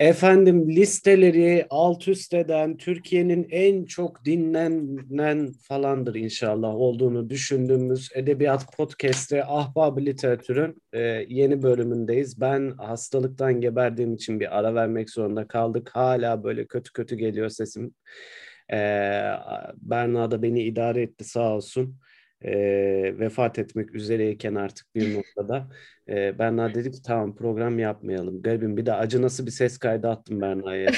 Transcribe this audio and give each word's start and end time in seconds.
Efendim 0.00 0.70
listeleri 0.70 1.66
alt 1.70 2.08
üst 2.08 2.34
eden 2.34 2.76
Türkiye'nin 2.76 3.46
en 3.50 3.84
çok 3.84 4.24
dinlenen 4.24 5.52
falandır 5.52 6.14
inşallah 6.14 6.74
olduğunu 6.74 7.30
düşündüğümüz 7.30 8.10
Edebiyat 8.14 8.76
Podcast'te 8.76 9.44
Ahbab 9.44 9.98
Literatür'ün 9.98 10.82
e, 10.92 11.00
yeni 11.28 11.62
bölümündeyiz. 11.62 12.40
Ben 12.40 12.70
hastalıktan 12.70 13.60
geberdiğim 13.60 14.14
için 14.14 14.40
bir 14.40 14.58
ara 14.58 14.74
vermek 14.74 15.10
zorunda 15.10 15.48
kaldık. 15.48 15.90
Hala 15.92 16.44
böyle 16.44 16.66
kötü 16.66 16.92
kötü 16.92 17.16
geliyor 17.16 17.48
sesim. 17.48 17.94
E, 18.72 18.76
Berna 19.76 20.30
da 20.30 20.42
beni 20.42 20.62
idare 20.62 21.02
etti 21.02 21.24
sağ 21.24 21.54
olsun 21.54 21.96
e, 22.44 22.54
vefat 23.18 23.58
etmek 23.58 23.94
üzereyken 23.94 24.54
artık 24.54 24.94
bir 24.94 25.14
noktada 25.14 25.68
e, 26.08 26.38
Berna 26.38 26.74
dedi 26.74 26.90
ki 26.90 27.02
tamam 27.02 27.34
program 27.34 27.78
yapmayalım. 27.78 28.42
Garibim 28.42 28.76
bir 28.76 28.86
de 28.86 28.92
acı 28.92 29.22
nasıl 29.22 29.46
bir 29.46 29.50
ses 29.50 29.78
kaydı 29.78 30.08
attım 30.08 30.40
Berna'ya 30.40 30.90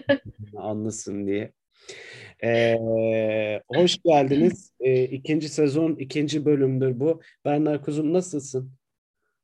anlasın 0.56 1.26
diye. 1.26 1.52
E, 2.44 2.74
hoş 3.68 3.98
geldiniz. 4.04 4.72
E, 4.80 5.04
ikinci 5.04 5.48
sezon 5.48 5.94
ikinci 5.94 6.44
bölümdür 6.44 7.00
bu. 7.00 7.20
Berna 7.44 7.80
Kuzum 7.80 8.12
nasılsın? 8.12 8.72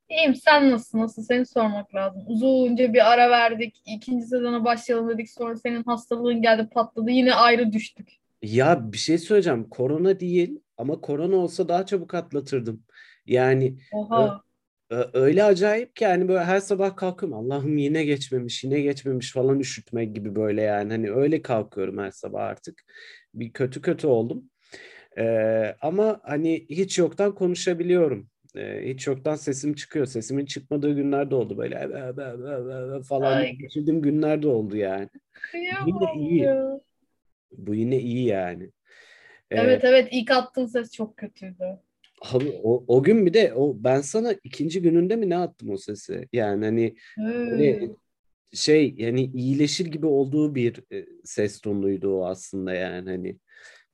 İyiyim 0.09 0.35
sen 0.35 0.71
nasılsın? 0.71 0.99
Nasıl 0.99 1.23
seni 1.23 1.45
sormak 1.45 1.95
lazım. 1.95 2.23
Uzunca 2.27 2.93
bir 2.93 3.13
ara 3.13 3.29
verdik. 3.29 3.81
İkinci 3.85 4.25
sezona 4.25 4.65
başlayalım 4.65 5.09
dedik. 5.09 5.29
Sonra 5.29 5.55
senin 5.55 5.83
hastalığın 5.83 6.41
geldi 6.41 6.69
patladı. 6.73 7.11
Yine 7.11 7.33
ayrı 7.33 7.73
düştük. 7.73 8.09
Ya 8.41 8.91
bir 8.91 8.97
şey 8.97 9.17
söyleyeceğim. 9.17 9.69
Korona 9.69 10.19
değil 10.19 10.59
ama 10.77 11.01
korona 11.01 11.35
olsa 11.35 11.67
daha 11.67 11.85
çabuk 11.85 12.13
atlatırdım. 12.13 12.83
Yani 13.25 13.77
Oha. 13.93 14.41
öyle 15.13 15.43
acayip 15.43 15.95
ki 15.95 16.03
yani 16.03 16.27
böyle 16.27 16.43
her 16.43 16.59
sabah 16.59 16.95
kalkıyorum 16.95 17.37
Allah'ım 17.37 17.77
yine 17.77 18.05
geçmemiş 18.05 18.63
yine 18.63 18.81
geçmemiş 18.81 19.31
falan 19.31 19.59
üşütmek 19.59 20.15
gibi 20.15 20.35
böyle 20.35 20.61
yani 20.61 20.91
hani 20.91 21.11
öyle 21.11 21.41
kalkıyorum 21.41 21.97
her 21.97 22.11
sabah 22.11 22.43
artık. 22.43 22.83
Bir 23.33 23.53
kötü 23.53 23.81
kötü 23.81 24.07
oldum. 24.07 24.49
Ee, 25.17 25.75
ama 25.81 26.19
hani 26.23 26.65
hiç 26.69 26.97
yoktan 26.97 27.35
konuşabiliyorum. 27.35 28.29
Ee, 28.55 28.81
hiç 28.85 29.07
yoktan 29.07 29.35
sesim 29.35 29.73
çıkıyor. 29.73 30.05
Sesimin 30.05 30.45
çıkmadığı 30.45 30.93
günlerde 30.95 31.35
oldu 31.35 31.57
böyle 31.57 31.89
falan 33.03 33.45
geçirdiğim 33.57 34.01
günlerde 34.01 34.47
oldu 34.47 34.77
yani. 34.77 35.09
Yine 35.85 36.29
iyi. 36.29 36.49
Bu 37.51 37.75
yine 37.75 37.99
iyi 37.99 38.25
yani. 38.25 38.71
Evet 39.57 39.83
ee, 39.83 39.87
evet 39.87 40.07
ilk 40.11 40.31
attığın 40.31 40.65
ses 40.65 40.91
çok 40.91 41.17
kötüydü. 41.17 41.79
Abi 42.21 42.59
o, 42.63 42.83
o 42.87 43.03
gün 43.03 43.25
bir 43.25 43.33
de 43.33 43.53
o 43.53 43.73
ben 43.77 44.01
sana 44.01 44.35
ikinci 44.43 44.81
gününde 44.81 45.15
mi 45.15 45.29
ne 45.29 45.37
attım 45.37 45.69
o 45.69 45.77
sesi? 45.77 46.27
Yani 46.33 46.65
hani 46.65 46.95
böyle 47.17 47.89
şey 48.53 48.93
yani 48.97 49.31
iyileşir 49.33 49.85
gibi 49.85 50.05
olduğu 50.05 50.55
bir 50.55 50.83
e, 50.93 51.05
ses 51.23 51.61
tonuydu 51.61 52.17
o 52.17 52.25
aslında 52.25 52.73
yani 52.73 53.09
hani 53.09 53.37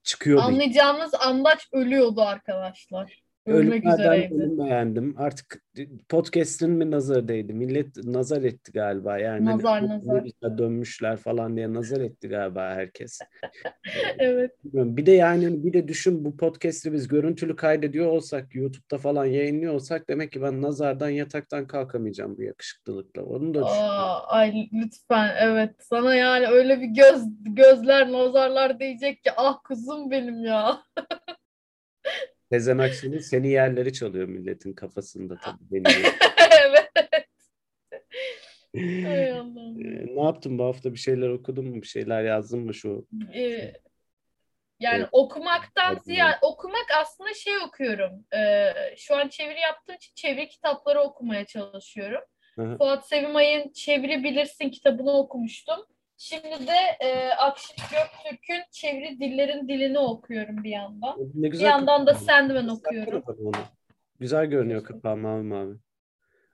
çıkıyor. 0.04 0.42
Anlayacağımız 0.42 1.14
andaç 1.14 1.68
ölüyordu 1.72 2.22
arkadaşlar. 2.22 3.21
Ölmek 3.46 3.86
üzereydi. 3.86 4.34
Ölüm 4.34 4.58
beğendim. 4.58 5.16
Artık 5.18 5.64
podcast'in 6.10 6.70
mi 6.72 6.92
nazar 6.92 7.28
değdi? 7.28 7.54
Millet 7.54 8.04
nazar 8.04 8.42
etti 8.44 8.72
galiba. 8.72 9.18
Yani 9.18 9.46
nazar 9.46 9.88
nazar. 9.88 10.24
dönmüşler 10.58 11.18
falan 11.18 11.58
diye 11.58 11.74
nazar 11.74 12.02
etti 12.02 12.28
galiba 12.28 12.74
herkes. 12.74 13.20
evet. 14.20 14.52
Bir 14.64 15.06
de 15.06 15.12
yani 15.12 15.64
bir 15.64 15.74
de 15.74 15.88
düşün 15.88 16.26
bu 16.26 16.38
podcast'i 16.38 16.94
biz 16.94 17.08
görüntülü 17.08 17.56
kaydediyor 17.56 18.08
olsak 18.08 18.56
YouTube'da 18.56 18.98
falan 18.98 19.26
yayınlıyor 19.26 19.74
olsak 19.74 20.10
demek 20.10 20.32
ki 20.32 20.42
ben 20.42 20.62
nazardan 20.62 21.10
yataktan 21.10 21.68
kalkamayacağım 21.68 22.38
bu 22.38 22.42
yakışıklılıkla. 22.42 23.24
Onu 23.24 23.54
da 23.54 23.60
düşün. 23.64 23.82
ay 24.28 24.70
lütfen 24.74 25.36
evet. 25.40 25.76
Sana 25.80 26.16
yani 26.16 26.48
öyle 26.48 26.82
bir 26.82 26.88
göz 26.88 27.24
gözler 27.44 28.12
nazarlar 28.12 28.80
diyecek 28.80 29.24
ki 29.24 29.32
ah 29.38 29.64
kuzum 29.64 30.12
benim 30.12 30.46
ya. 30.46 30.80
Sezen 32.52 32.78
Aksu'nun 32.78 33.18
seni 33.18 33.50
yerleri 33.50 33.94
çalıyor 33.94 34.28
milletin 34.28 34.74
kafasında 34.74 35.38
tabii. 35.44 35.58
Beni 35.72 35.84
evet. 36.64 36.92
Ay 39.08 39.32
Allah'ım. 39.32 39.86
Ee, 39.86 40.16
ne 40.16 40.24
yaptın 40.24 40.58
bu 40.58 40.64
hafta 40.64 40.94
bir 40.94 40.98
şeyler 40.98 41.30
okudun 41.30 41.66
mu? 41.66 41.82
Bir 41.82 41.88
şeyler 41.88 42.24
yazdın 42.24 42.60
mı 42.60 42.74
şu? 42.74 43.08
Ee, 43.34 43.74
yani 44.80 44.98
evet. 44.98 45.10
okumaktan 45.12 45.96
ziyade 45.96 46.38
okumak 46.42 46.86
aslında 47.02 47.34
şey 47.34 47.58
okuyorum. 47.58 48.26
Ee, 48.34 48.74
şu 48.98 49.16
an 49.16 49.28
çeviri 49.28 49.60
yaptığım 49.60 49.96
için 49.96 50.12
çeviri 50.16 50.48
kitapları 50.48 51.02
okumaya 51.02 51.46
çalışıyorum. 51.46 52.22
Hı-hı. 52.56 52.78
Fuat 52.78 53.08
Sevimay'ın 53.08 53.72
Çeviri 53.72 54.24
Bilirsin 54.24 54.70
kitabını 54.70 55.12
okumuştum. 55.12 55.86
Şimdi 56.24 56.68
de 56.68 57.06
e, 57.06 57.30
Akşin 57.30 57.76
Göktürk'ün 57.76 58.62
çeviri 58.72 59.20
dillerin 59.20 59.68
dilini 59.68 60.00
okuyorum 60.00 60.64
bir 60.64 60.70
yandan. 60.70 61.18
Ne 61.34 61.48
güzel 61.48 61.66
bir 61.66 61.70
yandan 61.70 62.08
da 62.08 62.14
Sandman 62.14 62.68
okuyorum. 62.68 63.24
Onu. 63.40 63.52
Güzel 64.20 64.46
görünüyor 64.46 64.84
kapağı 64.84 65.18
mavi 65.18 65.44
mavi. 65.44 65.76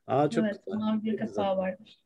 Aa 0.08 0.30
çok 0.30 0.46
evet, 0.46 0.62
güzel. 0.66 0.80
mavi 0.80 1.04
bir 1.04 1.18
kapağı 1.18 1.58
vardır. 1.58 2.00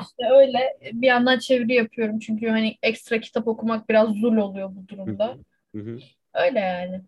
İşte 0.00 0.30
öyle 0.30 0.78
bir 0.92 1.06
yandan 1.06 1.38
çeviri 1.38 1.74
yapıyorum 1.74 2.18
çünkü 2.18 2.48
hani 2.48 2.78
ekstra 2.82 3.20
kitap 3.20 3.48
okumak 3.48 3.88
biraz 3.88 4.08
zul 4.08 4.36
oluyor 4.36 4.70
bu 4.76 4.88
durumda. 4.88 5.38
Hı 5.74 5.82
hı. 5.82 5.98
Öyle 6.34 6.60
yani. 6.60 7.00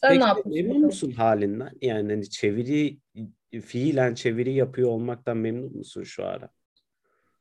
Sen 0.00 0.10
Peki, 0.10 0.20
ne 0.20 0.24
yapıyorsun? 0.24 0.52
Memnun 0.52 0.80
musun 0.80 1.10
halinden? 1.10 1.70
Yani 1.82 2.12
hani 2.12 2.30
çeviri 2.30 2.98
fiilen 3.62 4.14
çeviri 4.14 4.52
yapıyor 4.52 4.88
olmaktan 4.88 5.36
memnun 5.36 5.76
musun 5.76 6.02
şu 6.02 6.26
ara? 6.26 6.48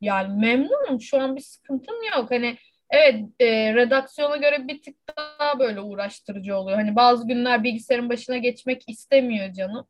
Yani 0.01 0.39
memnunum. 0.39 1.01
Şu 1.01 1.21
an 1.21 1.35
bir 1.35 1.41
sıkıntım 1.41 1.95
yok. 2.15 2.31
Hani 2.31 2.57
evet 2.89 3.25
e, 3.39 3.73
redaksiyona 3.73 4.37
göre 4.37 4.67
bir 4.67 4.81
tık 4.81 4.95
daha 5.17 5.59
böyle 5.59 5.81
uğraştırıcı 5.81 6.57
oluyor. 6.57 6.77
Hani 6.77 6.95
bazı 6.95 7.27
günler 7.27 7.63
bilgisayarın 7.63 8.09
başına 8.09 8.37
geçmek 8.37 8.89
istemiyor 8.89 9.53
canım. 9.53 9.87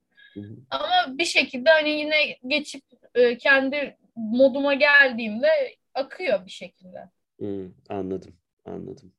Ama 0.69 1.17
bir 1.17 1.25
şekilde 1.25 1.69
hani 1.69 1.89
yine 1.89 2.37
geçip 2.47 2.83
e, 3.15 3.37
kendi 3.37 3.97
moduma 4.15 4.73
geldiğimde 4.73 5.47
akıyor 5.93 6.45
bir 6.45 6.51
şekilde. 6.51 7.09
Hı, 7.39 7.71
anladım, 7.89 8.33
anladım. 8.65 9.13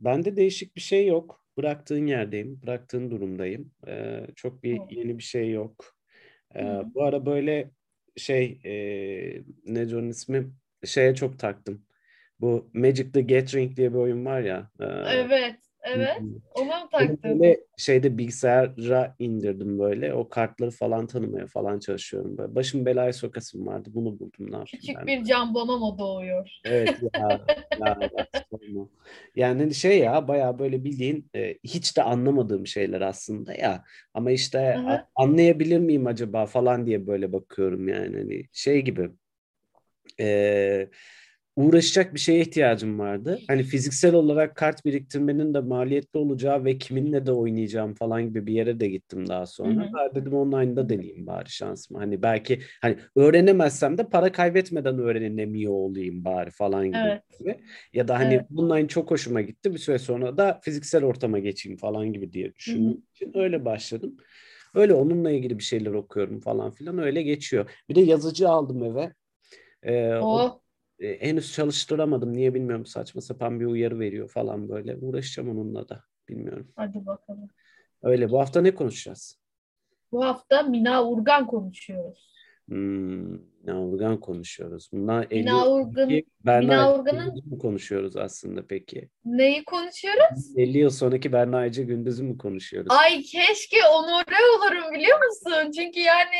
Bende 0.00 0.36
değişik 0.36 0.76
bir 0.76 0.80
şey 0.80 1.06
yok. 1.06 1.44
Bıraktığın 1.56 2.06
yerdeyim, 2.06 2.62
bıraktığın 2.62 3.10
durumdayım. 3.10 3.72
Ee, 3.86 4.26
çok 4.36 4.62
bir 4.62 4.80
yeni 4.90 5.18
bir 5.18 5.22
şey 5.22 5.50
yok. 5.50 5.96
Ee, 6.56 6.80
bu 6.94 7.04
ara 7.04 7.26
böyle 7.26 7.70
şey 8.16 8.60
e, 8.64 8.72
ne 9.64 9.96
onun 9.96 10.08
ismi 10.08 10.52
şeye 10.84 11.14
çok 11.14 11.38
taktım. 11.38 11.86
Bu 12.40 12.70
Magic 12.74 13.12
the 13.12 13.20
Gathering 13.22 13.76
diye 13.76 13.92
bir 13.92 13.98
oyun 13.98 14.24
var 14.24 14.40
ya. 14.40 14.70
E, 14.80 14.84
evet. 14.84 15.65
Evet. 15.86 16.16
Ona 16.54 16.80
mı 16.80 16.88
taktın? 16.90 17.18
Böyle 17.24 17.60
şeyde 17.76 18.18
bilgisayara 18.18 19.14
indirdim 19.18 19.78
böyle. 19.78 20.14
O 20.14 20.28
kartları 20.28 20.70
falan 20.70 21.06
tanımaya 21.06 21.46
falan 21.46 21.78
çalışıyorum. 21.78 22.38
Böyle. 22.38 22.54
Başım 22.54 22.86
belaya 22.86 23.12
sokasım 23.12 23.66
vardı. 23.66 23.88
Bunu 23.94 24.18
buldum. 24.18 24.52
Ne 24.52 24.64
Küçük 24.64 24.96
ben 24.96 25.06
bir 25.06 25.24
can 25.24 25.54
bana 25.54 25.76
mı 25.76 25.98
doğuyor? 25.98 26.50
Evet 26.64 26.90
ya. 27.02 27.40
ya 27.78 27.98
yani 29.36 29.62
hani 29.62 29.74
şey 29.74 29.98
ya 29.98 30.28
baya 30.28 30.58
böyle 30.58 30.84
bildiğin 30.84 31.30
e, 31.34 31.58
hiç 31.64 31.96
de 31.96 32.02
anlamadığım 32.02 32.66
şeyler 32.66 33.00
aslında 33.00 33.54
ya. 33.54 33.84
Ama 34.14 34.30
işte 34.30 34.78
a, 34.78 35.08
anlayabilir 35.16 35.78
miyim 35.78 36.06
acaba 36.06 36.46
falan 36.46 36.86
diye 36.86 37.06
böyle 37.06 37.32
bakıyorum 37.32 37.88
yani. 37.88 38.16
Hani 38.16 38.44
şey 38.52 38.82
gibi. 38.82 39.10
Eee 40.18 40.90
uğraşacak 41.56 42.14
bir 42.14 42.18
şeye 42.18 42.40
ihtiyacım 42.40 42.98
vardı. 42.98 43.40
Hani 43.48 43.62
fiziksel 43.62 44.14
olarak 44.14 44.56
kart 44.56 44.84
biriktirmenin 44.84 45.54
de 45.54 45.60
maliyetli 45.60 46.18
olacağı 46.18 46.64
ve 46.64 46.78
kiminle 46.78 47.26
de 47.26 47.32
oynayacağım 47.32 47.94
falan 47.94 48.28
gibi 48.28 48.46
bir 48.46 48.52
yere 48.52 48.80
de 48.80 48.88
gittim 48.88 49.28
daha 49.28 49.46
sonra. 49.46 49.84
Hı 49.84 50.10
hı. 50.10 50.14
dedim 50.14 50.34
online'da 50.34 50.88
deneyeyim 50.88 51.26
bari 51.26 51.50
şansımı. 51.50 51.98
Hani 51.98 52.22
belki 52.22 52.60
hani 52.82 52.98
öğrenemezsem 53.16 53.98
de 53.98 54.08
para 54.08 54.32
kaybetmeden 54.32 54.98
öğrenemiyor 54.98 55.72
olayım 55.72 56.24
bari 56.24 56.50
falan 56.50 56.86
gibi. 56.86 57.20
Evet. 57.40 57.60
Ya 57.92 58.08
da 58.08 58.18
hani 58.18 58.34
evet. 58.34 58.46
online 58.56 58.88
çok 58.88 59.10
hoşuma 59.10 59.40
gitti. 59.40 59.74
Bir 59.74 59.78
süre 59.78 59.98
sonra 59.98 60.36
da 60.36 60.60
fiziksel 60.62 61.04
ortama 61.04 61.38
geçeyim 61.38 61.78
falan 61.78 62.12
gibi 62.12 62.32
diye 62.32 62.54
düşündüm. 62.54 63.02
için 63.14 63.32
öyle 63.34 63.64
başladım. 63.64 64.16
Öyle 64.74 64.94
onunla 64.94 65.30
ilgili 65.30 65.58
bir 65.58 65.64
şeyler 65.64 65.92
okuyorum 65.92 66.40
falan 66.40 66.70
filan 66.70 66.98
öyle 66.98 67.22
geçiyor. 67.22 67.70
Bir 67.88 67.94
de 67.94 68.00
yazıcı 68.00 68.48
aldım 68.48 68.84
eve. 68.84 69.12
Ee, 69.82 70.14
oh. 70.14 70.50
o 70.50 70.65
e, 71.00 71.20
henüz 71.20 71.52
çalıştıramadım. 71.52 72.32
Niye 72.32 72.54
bilmiyorum. 72.54 72.86
Saçma 72.86 73.20
sapan 73.20 73.60
bir 73.60 73.66
uyarı 73.66 73.98
veriyor 73.98 74.28
falan 74.28 74.68
böyle. 74.68 74.96
Uğraşacağım 74.96 75.50
onunla 75.50 75.88
da. 75.88 76.04
Bilmiyorum. 76.28 76.72
Hadi 76.76 77.06
bakalım. 77.06 77.50
Öyle. 78.02 78.30
Bu 78.30 78.40
hafta 78.40 78.60
ne 78.60 78.74
konuşacağız? 78.74 79.38
Bu 80.12 80.24
hafta 80.24 80.62
Mina 80.62 81.04
Urgan 81.04 81.46
konuşuyoruz. 81.46 82.36
Hmm, 82.68 83.32
Mina 83.32 83.82
Urgan 83.82 84.20
konuşuyoruz. 84.20 84.88
Bundan 84.92 85.26
Mina 85.30 85.68
Urgan, 85.68 86.08
Mina 86.44 86.94
Urgan'ın 86.94 87.34
mı 87.46 87.58
konuşuyoruz 87.58 88.16
aslında 88.16 88.66
peki? 88.66 89.08
Neyi 89.24 89.64
konuşuyoruz? 89.64 90.56
50 90.56 90.78
yıl 90.78 90.90
sonraki 90.90 91.32
Berna 91.32 91.66
Ece 91.66 91.82
Gündüz'ü 91.82 92.22
mü 92.22 92.38
konuşuyoruz? 92.38 92.88
Ay 92.90 93.22
keşke 93.22 93.76
onore 93.92 94.36
olurum 94.56 94.94
biliyor 94.94 95.18
musun? 95.26 95.70
Çünkü 95.70 96.00
yani 96.00 96.36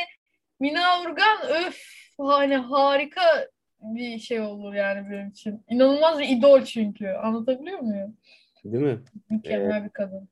Mina 0.59 1.01
Urgan 1.01 1.65
öf 1.67 1.81
hani 2.17 2.55
harika 2.55 3.47
bir 3.81 4.19
şey 4.19 4.39
olur 4.39 4.73
yani 4.73 5.11
benim 5.11 5.29
için. 5.29 5.63
İnanılmaz 5.69 6.19
bir 6.19 6.29
idol 6.29 6.63
çünkü. 6.63 7.07
Anlatabiliyor 7.07 7.79
muyum? 7.79 8.17
Değil 8.65 8.83
mi? 8.83 8.99
Mükemmel 9.29 9.81
ee, 9.81 9.85
bir 9.85 9.89
kadın. 9.89 10.29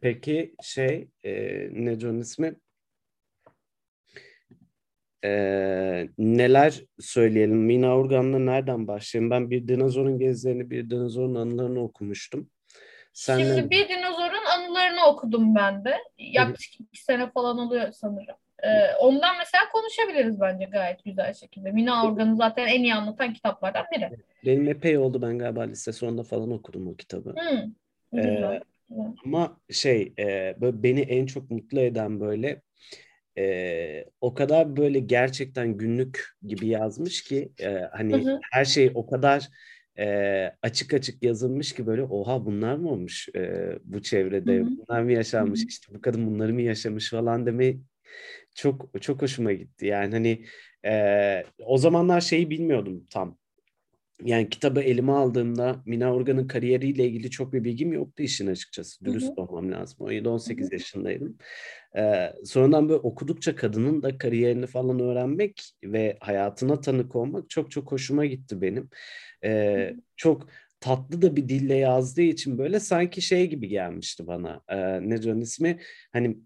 Peki 0.00 0.54
şey 0.62 1.08
e, 1.24 1.32
ne 1.72 1.92
onun 2.06 2.20
ismi? 2.20 2.54
Ee, 5.24 6.08
neler 6.18 6.82
söyleyelim? 7.00 7.58
Mina 7.58 7.98
Urgan'la 7.98 8.38
nereden 8.38 8.86
başlayayım? 8.86 9.30
Ben 9.30 9.50
bir 9.50 9.68
dinozorun 9.68 10.18
gezilerini, 10.18 10.70
bir 10.70 10.90
dinozorun 10.90 11.34
anılarını 11.34 11.80
okumuştum. 11.80 12.50
Sen 13.12 13.38
Şimdi 13.38 13.70
bir 13.70 13.88
dinozorun 13.88 14.44
anılarını 14.58 15.06
okudum 15.06 15.54
ben 15.54 15.84
de. 15.84 15.96
Yaklaşık 16.18 16.80
iki 16.80 17.04
sene 17.04 17.30
falan 17.30 17.58
oluyor 17.58 17.92
sanırım. 17.92 18.36
Ee, 18.62 18.94
ondan 19.00 19.36
mesela 19.38 19.64
konuşabiliriz 19.72 20.40
bence 20.40 20.64
gayet 20.64 21.04
güzel 21.04 21.34
şekilde. 21.34 21.72
Mina 21.72 22.06
Organ'ı 22.06 22.36
zaten 22.36 22.66
en 22.66 22.82
iyi 22.82 22.94
anlatan 22.94 23.34
kitaplardan 23.34 23.84
biri. 23.96 24.10
Benim 24.44 24.68
epey 24.68 24.98
oldu 24.98 25.22
ben 25.22 25.38
galiba 25.38 25.62
lise 25.62 25.92
sonunda 25.92 26.22
falan 26.22 26.50
okudum 26.50 26.88
o 26.88 26.96
kitabı. 26.96 27.34
Hmm. 27.34 27.72
Ee, 28.20 28.60
ama 29.24 29.60
şey 29.70 30.12
e, 30.18 30.56
böyle 30.60 30.82
beni 30.82 31.00
en 31.00 31.26
çok 31.26 31.50
mutlu 31.50 31.80
eden 31.80 32.20
böyle 32.20 32.62
e, 33.38 34.04
o 34.20 34.34
kadar 34.34 34.76
böyle 34.76 34.98
gerçekten 34.98 35.76
günlük 35.76 36.26
gibi 36.46 36.66
yazmış 36.66 37.24
ki 37.24 37.52
e, 37.60 37.68
hani 37.92 38.24
hı 38.24 38.30
hı. 38.30 38.40
her 38.52 38.64
şey 38.64 38.90
o 38.94 39.06
kadar 39.06 39.48
e, 39.98 40.06
açık 40.62 40.94
açık 40.94 41.22
yazılmış 41.22 41.72
ki 41.72 41.86
böyle 41.86 42.02
oha 42.02 42.46
bunlar 42.46 42.76
mı 42.76 42.90
olmuş 42.90 43.28
e, 43.36 43.72
bu 43.84 44.02
çevrede 44.02 44.56
hı 44.56 44.62
hı. 44.62 44.66
bunlar 44.66 45.02
mı 45.02 45.12
yaşanmış 45.12 45.60
hı 45.60 45.64
hı. 45.64 45.68
işte 45.68 45.94
bu 45.94 46.00
kadın 46.00 46.26
bunları 46.26 46.54
mı 46.54 46.62
yaşamış 46.62 47.10
falan 47.10 47.46
demeyi 47.46 47.80
çok 48.54 49.02
çok 49.02 49.22
hoşuma 49.22 49.52
gitti 49.52 49.86
yani 49.86 50.12
hani 50.12 50.44
e, 50.84 51.44
o 51.58 51.78
zamanlar 51.78 52.20
şeyi 52.20 52.50
bilmiyordum 52.50 53.06
tam 53.10 53.38
yani 54.24 54.48
kitabı 54.48 54.80
elime 54.80 55.12
aldığımda 55.12 55.82
Mina 55.86 56.14
Organ'ın 56.14 56.46
kariyeriyle 56.46 57.06
ilgili 57.06 57.30
çok 57.30 57.52
bir 57.52 57.64
bilgim 57.64 57.92
yoktu 57.92 58.22
işin 58.22 58.46
açıkçası. 58.46 59.04
Dürüst 59.04 59.28
Hı-hı. 59.28 59.46
olmam 59.46 59.72
lazım. 59.72 60.06
17-18 60.06 60.72
yaşındaydım. 60.72 61.38
Ee, 61.96 62.32
sonradan 62.44 62.88
böyle 62.88 63.00
okudukça 63.00 63.56
kadının 63.56 64.02
da 64.02 64.18
kariyerini 64.18 64.66
falan 64.66 65.00
öğrenmek 65.00 65.62
ve 65.84 66.16
hayatına 66.20 66.80
tanık 66.80 67.16
olmak 67.16 67.50
çok 67.50 67.70
çok 67.70 67.92
hoşuma 67.92 68.26
gitti 68.26 68.60
benim. 68.60 68.88
Ee, 69.44 69.96
çok 70.16 70.46
tatlı 70.82 71.22
da 71.22 71.36
bir 71.36 71.48
dille 71.48 71.74
yazdığı 71.74 72.22
için 72.22 72.58
böyle 72.58 72.80
sanki 72.80 73.22
şey 73.22 73.50
gibi 73.50 73.68
gelmişti 73.68 74.26
bana. 74.26 74.62
E, 74.68 74.76
ne 75.08 75.22
diyorsun 75.22 75.40
ismi? 75.40 75.78
Hani 76.12 76.36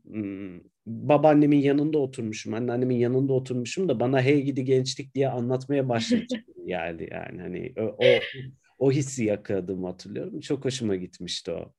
babaannemin 0.87 1.61
yanında 1.61 1.99
oturmuşum, 1.99 2.55
anneannemin 2.55 2.97
yanında 2.97 3.33
oturmuşum 3.33 3.89
da 3.89 4.01
bana 4.01 4.23
hey 4.23 4.43
gidi 4.43 4.65
gençlik 4.65 5.15
diye 5.15 5.29
anlatmaya 5.29 5.89
başlamış 5.89 6.27
geldi 6.67 7.09
yani. 7.13 7.41
Hani 7.41 7.73
o, 7.79 7.83
o, 7.83 8.21
o 8.79 8.93
hissi 8.93 9.25
yakaladım 9.25 9.85
hatırlıyorum. 9.85 10.41
Çok 10.41 10.65
hoşuma 10.65 10.97
gitmişti 10.97 11.53
o. 11.53 11.73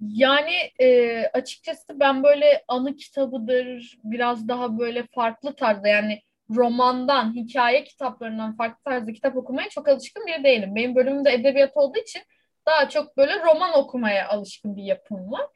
Yani 0.00 0.54
e, 0.80 1.18
açıkçası 1.32 2.00
ben 2.00 2.22
böyle 2.22 2.64
anı 2.68 2.96
kitabıdır, 2.96 3.98
biraz 4.04 4.48
daha 4.48 4.78
böyle 4.78 5.06
farklı 5.14 5.56
tarzda 5.56 5.88
yani 5.88 6.22
romandan, 6.50 7.34
hikaye 7.34 7.84
kitaplarından 7.84 8.56
farklı 8.56 8.82
tarzda 8.84 9.12
kitap 9.12 9.36
okumaya 9.36 9.68
çok 9.68 9.88
alışkın 9.88 10.26
biri 10.26 10.44
değilim. 10.44 10.74
Benim 10.74 10.94
bölümüm 10.94 11.24
de 11.24 11.32
edebiyat 11.32 11.76
olduğu 11.76 11.98
için 11.98 12.22
daha 12.66 12.88
çok 12.88 13.16
böyle 13.16 13.40
roman 13.40 13.78
okumaya 13.78 14.28
alışkın 14.28 14.76
bir 14.76 14.82
yapım 14.82 15.32
var. 15.32 15.46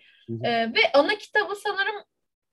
Ee, 0.44 0.74
ve 0.74 0.80
ana 0.94 1.14
kitabı 1.18 1.56
sanırım 1.56 2.02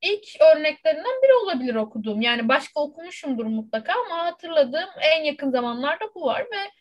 ilk 0.01 0.41
örneklerinden 0.41 1.21
biri 1.23 1.33
olabilir 1.33 1.75
okuduğum. 1.75 2.21
Yani 2.21 2.47
başka 2.47 2.79
okumuşumdur 2.79 3.45
mutlaka 3.45 3.93
ama 4.05 4.25
hatırladığım 4.25 4.89
en 5.01 5.23
yakın 5.23 5.51
zamanlarda 5.51 6.05
bu 6.15 6.25
var 6.25 6.41
ve 6.41 6.71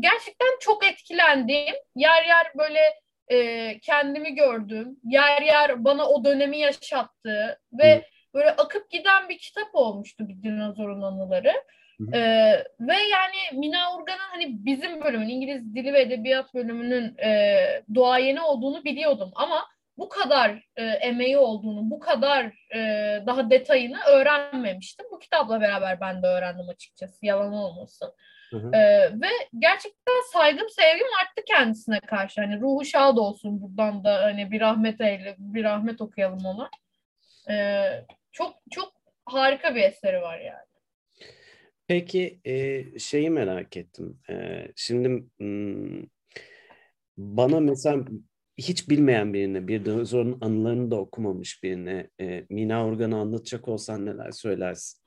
gerçekten 0.00 0.48
çok 0.60 0.84
etkilendiğim, 0.84 1.74
yer 1.96 2.24
yer 2.24 2.52
böyle 2.58 2.80
e, 3.28 3.80
kendimi 3.80 4.34
gördüğüm, 4.34 4.96
yer 5.04 5.42
yer 5.42 5.84
bana 5.84 6.08
o 6.08 6.24
dönemi 6.24 6.58
yaşattığı 6.58 7.60
ve 7.72 7.96
Hı 7.96 8.02
böyle 8.38 8.50
akıp 8.50 8.90
giden 8.90 9.28
bir 9.28 9.38
kitap 9.38 9.68
olmuştu 9.72 10.28
bir 10.28 10.42
dinozorun 10.42 11.02
anıları. 11.02 11.52
Ee, 12.12 12.64
ve 12.80 12.94
yani 12.94 13.60
Mina 13.60 13.96
Urgan'ın 13.96 14.28
hani 14.30 14.64
bizim 14.64 15.00
bölümün 15.00 15.28
İngiliz 15.28 15.74
Dili 15.74 15.92
ve 15.92 16.00
Edebiyat 16.00 16.54
bölümünün 16.54 17.18
e, 17.18 17.58
doğayeni 17.94 18.40
olduğunu 18.40 18.84
biliyordum 18.84 19.30
ama 19.34 19.66
bu 19.98 20.08
kadar 20.08 20.62
e, 20.76 20.84
emeği 20.84 21.38
olduğunu, 21.38 21.90
bu 21.90 22.00
kadar 22.00 22.44
e, 22.74 22.80
daha 23.26 23.50
detayını 23.50 23.98
öğrenmemiştim. 24.08 25.06
Bu 25.12 25.18
kitapla 25.18 25.60
beraber 25.60 26.00
ben 26.00 26.22
de 26.22 26.26
öğrendim 26.26 26.68
açıkçası, 26.68 27.26
yalan 27.26 27.52
olmasın. 27.52 28.12
Hı 28.50 28.56
hı. 28.56 28.70
Ee, 28.76 29.10
ve 29.20 29.28
gerçekten 29.58 30.32
saygım, 30.32 30.68
sevgim 30.68 31.06
arttı 31.22 31.44
kendisine 31.46 32.00
karşı. 32.00 32.40
Hani 32.40 32.60
ruhu 32.60 32.84
şad 32.84 33.16
olsun 33.16 33.62
buradan 33.62 34.04
da 34.04 34.22
hani 34.22 34.50
bir 34.50 34.60
rahmet 34.60 35.00
eyle, 35.00 35.36
bir 35.38 35.64
rahmet 35.64 36.00
okuyalım 36.00 36.46
ona. 36.46 36.70
Ee, 37.50 38.04
çok 38.32 38.54
çok 38.70 38.92
harika 39.24 39.74
bir 39.74 39.82
eseri 39.82 40.20
var 40.20 40.40
yani. 40.40 40.68
Peki 41.86 42.40
e, 42.44 42.84
şeyi 42.98 43.30
merak 43.30 43.76
ettim. 43.76 44.20
E, 44.30 44.66
şimdi 44.76 45.24
bana 47.16 47.60
mesela 47.60 48.04
hiç 48.58 48.88
bilmeyen 48.88 49.34
birine, 49.34 49.68
bir 49.68 49.84
dinozorun 49.84 50.38
anılarını 50.40 50.90
da 50.90 50.96
okumamış 50.96 51.62
birine 51.62 52.10
e, 52.20 52.44
Mina 52.50 52.86
Organ'ı 52.86 53.16
anlatacak 53.18 53.68
olsan 53.68 54.06
neler 54.06 54.30
söylersin? 54.30 55.00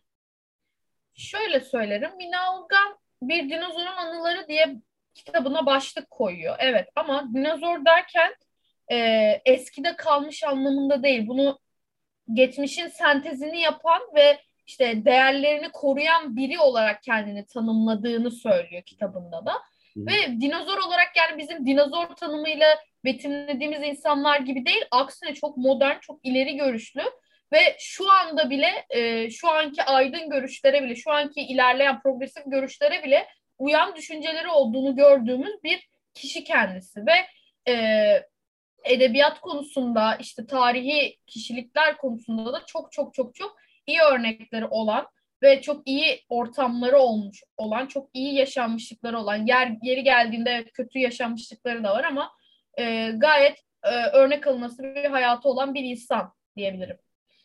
Şöyle 1.13 1.59
söylerim. 1.59 2.17
Mina 2.17 2.55
Organ 2.55 2.97
bir 3.21 3.49
dinozorun 3.49 3.85
anıları 3.85 4.47
diye 4.47 4.75
kitabına 5.13 5.65
başlık 5.65 6.09
koyuyor. 6.09 6.55
Evet 6.59 6.89
ama 6.95 7.29
dinozor 7.33 7.85
derken 7.85 8.35
e, 8.91 8.97
eskide 9.45 9.95
kalmış 9.95 10.43
anlamında 10.43 11.03
değil. 11.03 11.27
Bunu 11.27 11.59
geçmişin 12.33 12.87
sentezini 12.87 13.61
yapan 13.61 14.01
ve 14.15 14.39
işte 14.67 15.05
değerlerini 15.05 15.71
koruyan 15.71 16.35
biri 16.35 16.59
olarak 16.59 17.03
kendini 17.03 17.45
tanımladığını 17.45 18.31
söylüyor 18.31 18.83
kitabında 18.83 19.45
da. 19.45 19.53
Hı. 19.53 20.05
Ve 20.05 20.41
dinozor 20.41 20.77
olarak 20.77 21.07
yani 21.17 21.37
bizim 21.37 21.65
dinozor 21.65 22.07
tanımıyla 22.07 22.77
betimlediğimiz 23.05 23.81
insanlar 23.83 24.39
gibi 24.39 24.65
değil. 24.65 24.85
Aksine 24.91 25.33
çok 25.33 25.57
modern, 25.57 25.99
çok 25.99 26.19
ileri 26.23 26.55
görüşlü 26.55 27.01
ve 27.53 27.75
şu 27.79 28.11
anda 28.11 28.49
bile 28.49 28.85
e, 28.89 29.29
şu 29.29 29.49
anki 29.49 29.83
aydın 29.83 30.29
görüşlere 30.29 30.83
bile, 30.83 30.95
şu 30.95 31.11
anki 31.11 31.41
ilerleyen 31.41 32.01
progresif 32.01 32.43
görüşlere 32.45 33.03
bile 33.03 33.27
uyan 33.57 33.95
düşünceleri 33.95 34.47
olduğunu 34.47 34.95
gördüğümüz 34.95 35.63
bir 35.63 35.89
kişi 36.13 36.43
kendisi 36.43 37.05
ve 37.05 37.13
e, 37.71 37.75
edebiyat 38.83 39.41
konusunda 39.41 40.15
işte 40.15 40.47
tarihi 40.47 41.17
kişilikler 41.27 41.97
konusunda 41.97 42.53
da 42.53 42.63
çok 42.65 42.91
çok 42.91 43.13
çok 43.13 43.35
çok 43.35 43.55
iyi 43.87 43.99
örnekleri 44.01 44.65
olan 44.65 45.07
ve 45.43 45.61
çok 45.61 45.87
iyi 45.87 46.21
ortamları 46.29 46.97
olmuş 46.97 47.43
olan, 47.57 47.87
çok 47.87 48.09
iyi 48.13 48.35
yaşanmışlıkları 48.35 49.19
olan, 49.19 49.45
yer 49.45 49.77
yeri 49.83 50.03
geldiğinde 50.03 50.65
kötü 50.73 50.99
yaşanmışlıkları 50.99 51.83
da 51.83 51.93
var 51.93 52.03
ama 52.03 52.31
e, 52.79 53.11
gayet 53.17 53.59
e, 53.83 53.89
örnek 54.13 54.47
alınması 54.47 54.83
bir 54.83 55.05
hayatı 55.05 55.49
olan 55.49 55.73
bir 55.73 55.83
insan 55.83 56.33
diyebilirim. 56.57 56.97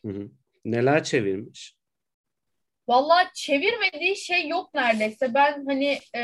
Hı 0.07 0.13
hı. 0.13 0.31
Neler 0.65 1.05
çevirmiş? 1.05 1.77
Vallahi 2.89 3.27
çevirmediği 3.35 4.17
şey 4.17 4.49
yok 4.49 4.75
neredeyse. 4.75 5.35
Ben 5.35 5.67
hani 5.67 5.99
e, 6.15 6.23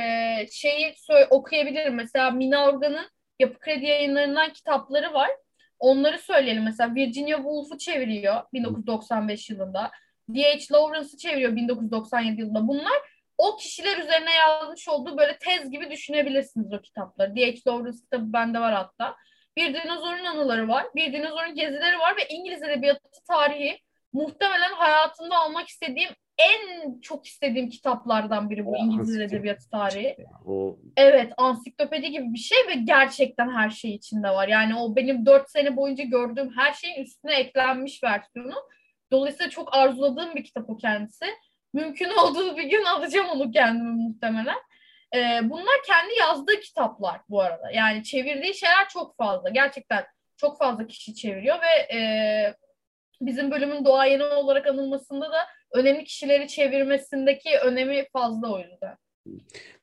şeyi 0.50 0.94
okuyabilirim. 1.30 1.94
Mesela 1.94 2.30
Mina 2.30 2.66
Organ'ın 2.66 3.06
Yapı 3.42 3.58
Kredi 3.58 3.86
yayınlarından 3.86 4.52
kitapları 4.52 5.14
var. 5.14 5.30
Onları 5.78 6.18
söyleyelim. 6.18 6.64
Mesela 6.64 6.94
Virginia 6.94 7.36
Woolf'u 7.36 7.78
çeviriyor 7.78 8.42
1995 8.52 9.50
yılında. 9.50 9.90
D.H. 10.28 10.74
Lawrence'ı 10.74 11.16
çeviriyor 11.16 11.56
1997 11.56 12.40
yılında. 12.40 12.68
Bunlar 12.68 12.92
o 13.38 13.56
kişiler 13.56 13.96
üzerine 13.96 14.34
yazmış 14.34 14.88
olduğu 14.88 15.18
böyle 15.18 15.38
tez 15.38 15.70
gibi 15.70 15.90
düşünebilirsiniz 15.90 16.72
o 16.72 16.80
kitapları. 16.80 17.36
D.H. 17.36 17.60
Lawrence 17.66 17.98
kitabı 17.98 18.32
bende 18.32 18.60
var 18.60 18.74
hatta. 18.74 19.16
Bir 19.56 19.74
dinozorun 19.74 20.24
anıları 20.24 20.68
var. 20.68 20.86
Bir 20.94 21.12
dinozorun 21.12 21.54
gezileri 21.54 21.98
var 21.98 22.16
ve 22.16 22.28
İngiliz 22.28 22.62
edebiyatı 22.62 23.00
tarihi 23.28 23.78
muhtemelen 24.12 24.72
hayatımda 24.72 25.38
almak 25.38 25.68
istediğim 25.68 26.10
en 26.38 27.00
çok 27.00 27.26
istediğim 27.26 27.68
kitaplardan 27.68 28.50
biri 28.50 28.66
bu 28.66 28.76
İngiliz 28.76 29.20
edebiyatı 29.20 29.70
tarihi. 29.70 30.16
O... 30.46 30.78
Evet, 30.96 31.32
ansiklopedi 31.36 32.10
gibi 32.10 32.32
bir 32.32 32.38
şey 32.38 32.58
ve 32.68 32.74
gerçekten 32.74 33.50
her 33.50 33.70
şey 33.70 33.94
içinde 33.94 34.30
var. 34.30 34.48
Yani 34.48 34.74
o 34.74 34.96
benim 34.96 35.26
dört 35.26 35.50
sene 35.50 35.76
boyunca 35.76 36.04
gördüğüm 36.04 36.56
her 36.56 36.72
şeyin 36.72 37.02
üstüne 37.02 37.34
eklenmiş 37.34 38.04
versiyonu. 38.04 38.54
Dolayısıyla 39.12 39.50
çok 39.50 39.74
arzuladığım 39.74 40.34
bir 40.34 40.44
kitap 40.44 40.70
o 40.70 40.76
kendisi. 40.76 41.26
Mümkün 41.72 42.10
olduğu 42.24 42.56
bir 42.56 42.64
gün 42.64 42.84
alacağım 42.84 43.28
onu 43.28 43.50
kendime 43.50 43.90
muhtemelen. 43.90 44.58
Ee, 45.14 45.40
bunlar 45.42 45.82
kendi 45.86 46.14
yazdığı 46.20 46.60
kitaplar 46.60 47.20
bu 47.28 47.40
arada. 47.40 47.70
Yani 47.70 48.04
çevirdiği 48.04 48.54
şeyler 48.54 48.88
çok 48.88 49.16
fazla. 49.16 49.48
Gerçekten 49.48 50.04
çok 50.36 50.58
fazla 50.58 50.86
kişi 50.86 51.14
çeviriyor 51.14 51.58
ve 51.62 51.96
e, 51.96 52.00
bizim 53.26 53.50
bölümün 53.50 53.84
doğayeni 53.84 54.24
olarak 54.24 54.66
anılmasında 54.66 55.32
da 55.32 55.38
önemli 55.72 56.04
kişileri 56.04 56.48
çevirmesindeki 56.48 57.58
önemi 57.64 58.06
fazla 58.12 58.52
o 58.52 58.58
yüzden. 58.58 58.96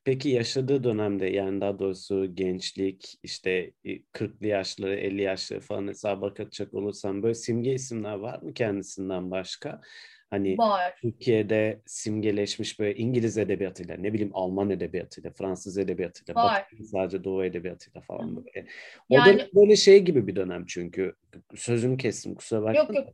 Peki 0.04 0.30
yaşadığı 0.30 0.84
dönemde 0.84 1.26
yani 1.26 1.62
daha 1.62 1.80
doğrusu 1.80 2.36
gençlik 2.36 3.16
işte 3.24 3.72
40'lı 4.14 4.48
yaşları 4.48 4.96
50 4.96 5.22
yaşları 5.22 5.60
falan 5.60 5.88
hesaba 5.88 6.22
bakacak 6.22 6.74
olursam 6.74 7.24
böyle 7.24 7.34
simge 7.34 7.74
isimler 7.74 8.16
var 8.16 8.42
mı 8.42 8.54
kendisinden 8.54 9.32
başka? 9.32 9.82
Hani 10.30 10.58
Var. 10.58 10.96
Türkiye'de 11.02 11.82
simgeleşmiş 11.86 12.80
böyle 12.80 12.96
İngiliz 12.96 13.38
edebiyatıyla, 13.38 13.98
ne 13.98 14.14
bileyim 14.14 14.32
Alman 14.34 14.70
edebiyatıyla, 14.70 15.32
Fransız 15.32 15.78
edebiyatıyla, 15.78 16.42
Var. 16.42 16.68
Batı, 16.74 16.84
sadece 16.84 17.24
Doğu 17.24 17.46
edebiyatıyla 17.46 18.02
falan 18.02 18.36
böyle. 18.36 18.68
O 19.10 19.16
yani, 19.16 19.34
dönem 19.34 19.48
böyle 19.56 19.76
şey 19.76 20.00
gibi 20.00 20.28
bir 20.28 20.36
dönem 20.36 20.66
çünkü. 20.66 21.16
Sözümü 21.56 21.98
kestim 21.98 22.36
kusura 22.36 22.62
bakma. 22.62 22.80
Yok 22.80 22.96
yok. 22.96 23.08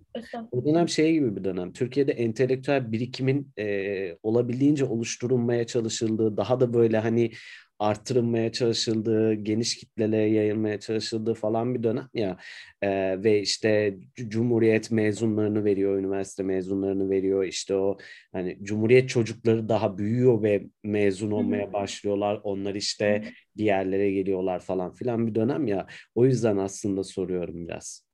O 0.51 0.65
dönem 0.65 0.89
şey 0.89 1.13
gibi 1.13 1.35
bir 1.35 1.43
dönem. 1.43 1.73
Türkiye'de 1.73 2.11
entelektüel 2.11 2.91
birikimin 2.91 3.51
e, 3.59 4.17
olabildiğince 4.23 4.85
oluşturulmaya 4.85 5.67
çalışıldığı, 5.67 6.37
daha 6.37 6.59
da 6.59 6.73
böyle 6.73 6.97
hani 6.97 7.31
artırılmaya 7.79 8.51
çalışıldığı, 8.51 9.33
geniş 9.33 9.77
kitlelere 9.77 10.29
yayılmaya 10.29 10.79
çalışıldığı 10.79 11.33
falan 11.33 11.75
bir 11.75 11.83
dönem 11.83 12.09
ya. 12.13 12.37
E, 12.81 12.89
ve 13.23 13.41
işte 13.41 13.95
Cumhuriyet 14.15 14.91
mezunlarını 14.91 15.65
veriyor, 15.65 15.97
üniversite 15.97 16.43
mezunlarını 16.43 17.09
veriyor. 17.09 17.43
İşte 17.43 17.75
o 17.75 17.97
hani 18.31 18.57
Cumhuriyet 18.63 19.09
çocukları 19.09 19.69
daha 19.69 19.97
büyüyor 19.97 20.43
ve 20.43 20.63
mezun 20.83 21.31
olmaya 21.31 21.73
başlıyorlar. 21.73 22.39
Onlar 22.43 22.75
işte 22.75 23.23
bir 23.57 23.65
yerlere 23.65 24.11
geliyorlar 24.11 24.59
falan 24.59 24.93
filan 24.93 25.27
bir 25.27 25.35
dönem 25.35 25.67
ya. 25.67 25.87
O 26.15 26.25
yüzden 26.25 26.57
aslında 26.57 27.03
soruyorum 27.03 27.67
biraz. 27.67 28.05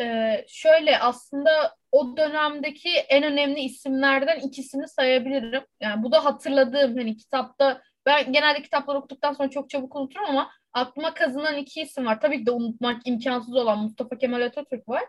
Ee, 0.00 0.44
şöyle 0.48 0.98
aslında 0.98 1.76
o 1.92 2.16
dönemdeki 2.16 2.88
en 2.88 3.22
önemli 3.22 3.60
isimlerden 3.60 4.40
ikisini 4.40 4.88
sayabilirim. 4.88 5.62
Yani 5.80 6.02
bu 6.02 6.12
da 6.12 6.24
hatırladığım 6.24 6.96
hani 6.96 7.16
kitapta 7.16 7.82
ben 8.06 8.32
genelde 8.32 8.62
kitapları 8.62 8.98
okuduktan 8.98 9.32
sonra 9.32 9.50
çok 9.50 9.70
çabuk 9.70 9.96
unuturum 9.96 10.26
ama 10.26 10.50
aklıma 10.72 11.14
kazınan 11.14 11.56
iki 11.56 11.80
isim 11.80 12.06
var. 12.06 12.20
Tabii 12.20 12.38
ki 12.38 12.46
de 12.46 12.50
unutmak 12.50 13.02
imkansız 13.04 13.56
olan 13.56 13.78
Mustafa 13.78 14.18
Kemal 14.18 14.42
Atatürk 14.42 14.88
var. 14.88 15.02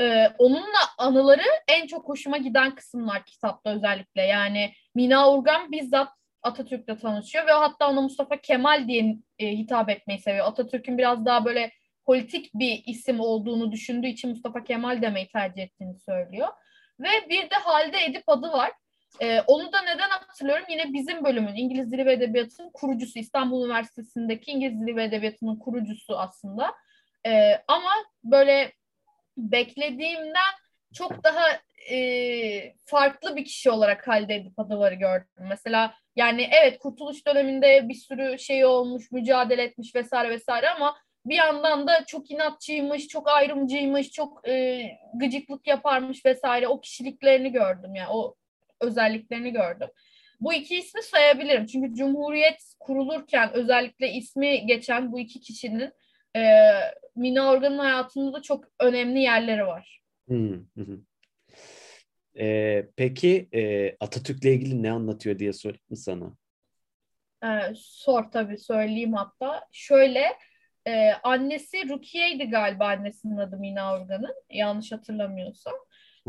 Ee, 0.00 0.28
onunla 0.38 0.78
anıları 0.98 1.42
en 1.68 1.86
çok 1.86 2.08
hoşuma 2.08 2.36
giden 2.36 2.74
kısımlar 2.74 3.24
kitapta 3.24 3.70
özellikle. 3.74 4.22
Yani 4.22 4.72
Mina 4.94 5.32
Urgan 5.32 5.72
bizzat 5.72 6.08
Atatürk'le 6.42 7.00
tanışıyor 7.00 7.46
ve 7.46 7.52
hatta 7.52 7.90
ona 7.90 8.00
Mustafa 8.00 8.40
Kemal 8.40 8.88
diye 8.88 9.16
e, 9.38 9.48
hitap 9.50 9.90
etmeyi 9.90 10.20
seviyor. 10.20 10.46
Atatürk'ün 10.46 10.98
biraz 10.98 11.24
daha 11.26 11.44
böyle 11.44 11.70
politik 12.06 12.54
bir 12.54 12.82
isim 12.86 13.20
olduğunu 13.20 13.72
düşündüğü 13.72 14.06
için 14.06 14.30
Mustafa 14.30 14.64
Kemal 14.64 15.02
demeyi 15.02 15.28
tercih 15.28 15.62
ettiğini 15.62 15.98
söylüyor. 15.98 16.48
Ve 17.00 17.08
bir 17.28 17.50
de 17.50 17.54
Halide 17.54 18.04
Edip 18.04 18.22
adı 18.26 18.52
var. 18.52 18.72
Ee, 19.20 19.40
onu 19.40 19.72
da 19.72 19.82
neden 19.82 20.08
hatırlıyorum? 20.08 20.64
Yine 20.68 20.92
bizim 20.92 21.24
bölümün 21.24 21.54
İngiliz 21.54 21.92
Dili 21.92 22.06
ve 22.06 22.12
Edebiyatı'nın 22.12 22.70
kurucusu, 22.70 23.18
İstanbul 23.18 23.66
Üniversitesi'ndeki 23.66 24.50
İngiliz 24.50 24.80
Dili 24.80 24.96
ve 24.96 25.04
Edebiyatı'nın 25.04 25.56
kurucusu 25.56 26.18
aslında. 26.18 26.74
Ee, 27.26 27.62
ama 27.68 27.90
böyle 28.24 28.72
beklediğimden 29.36 30.52
çok 30.94 31.24
daha 31.24 31.44
e, 31.90 32.74
farklı 32.84 33.36
bir 33.36 33.44
kişi 33.44 33.70
olarak 33.70 34.08
Halide 34.08 34.34
Edip 34.34 34.58
Adaları 34.58 34.94
gördüm. 34.94 35.28
Mesela 35.48 35.94
yani 36.16 36.48
evet 36.52 36.78
Kurtuluş 36.78 37.26
döneminde 37.26 37.88
bir 37.88 37.94
sürü 37.94 38.38
şey 38.38 38.64
olmuş, 38.64 39.12
mücadele 39.12 39.62
etmiş 39.62 39.94
vesaire 39.94 40.30
vesaire 40.30 40.68
ama 40.70 40.96
bir 41.26 41.36
yandan 41.36 41.86
da 41.86 42.04
çok 42.06 42.30
inatçıymış, 42.30 43.08
çok 43.08 43.28
ayrımcıymış, 43.28 44.10
çok 44.10 44.48
e, 44.48 44.82
gıcıklık 45.14 45.66
yaparmış 45.66 46.26
vesaire 46.26 46.68
o 46.68 46.80
kişiliklerini 46.80 47.52
gördüm 47.52 47.94
yani 47.94 48.08
o 48.10 48.34
özelliklerini 48.84 49.52
gördüm. 49.52 49.88
Bu 50.40 50.54
iki 50.54 50.78
ismi 50.78 51.02
sayabilirim. 51.02 51.66
Çünkü 51.66 51.94
Cumhuriyet 51.94 52.74
kurulurken 52.80 53.52
özellikle 53.52 54.12
ismi 54.12 54.66
geçen 54.66 55.12
bu 55.12 55.20
iki 55.20 55.40
kişinin 55.40 55.92
e, 56.36 56.70
Mina 57.16 57.50
Organ'ın 57.50 57.78
hayatında 57.78 58.32
da 58.32 58.42
çok 58.42 58.64
önemli 58.80 59.20
yerleri 59.20 59.66
var. 59.66 60.00
Hı 60.28 60.60
hı. 60.76 61.00
Ee, 62.38 62.86
peki 62.96 63.48
e, 63.54 63.90
Atatürk'le 64.00 64.44
ilgili 64.44 64.82
ne 64.82 64.92
anlatıyor 64.92 65.38
diye 65.38 65.52
sorayım 65.52 65.84
mı 65.90 65.96
sana? 65.96 66.36
Ee, 67.44 67.72
sor 67.76 68.24
tabii 68.32 68.58
söyleyeyim 68.58 69.12
hatta. 69.12 69.68
Şöyle 69.72 70.24
e, 70.86 71.12
annesi 71.12 71.88
Rukiye'ydi 71.88 72.44
galiba 72.44 72.86
annesinin 72.86 73.36
adı 73.36 73.56
Mina 73.56 73.94
Organ'ın 73.94 74.34
yanlış 74.50 74.92
hatırlamıyorsam. 74.92 75.74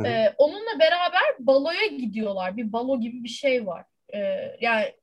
Ee, 0.05 0.33
onunla 0.37 0.79
beraber 0.79 1.21
baloya 1.39 1.85
gidiyorlar. 1.85 2.57
Bir 2.57 2.71
balo 2.71 2.99
gibi 2.99 3.23
bir 3.23 3.29
şey 3.29 3.67
var. 3.67 3.85
Ee, 4.13 4.51
yani 4.61 4.93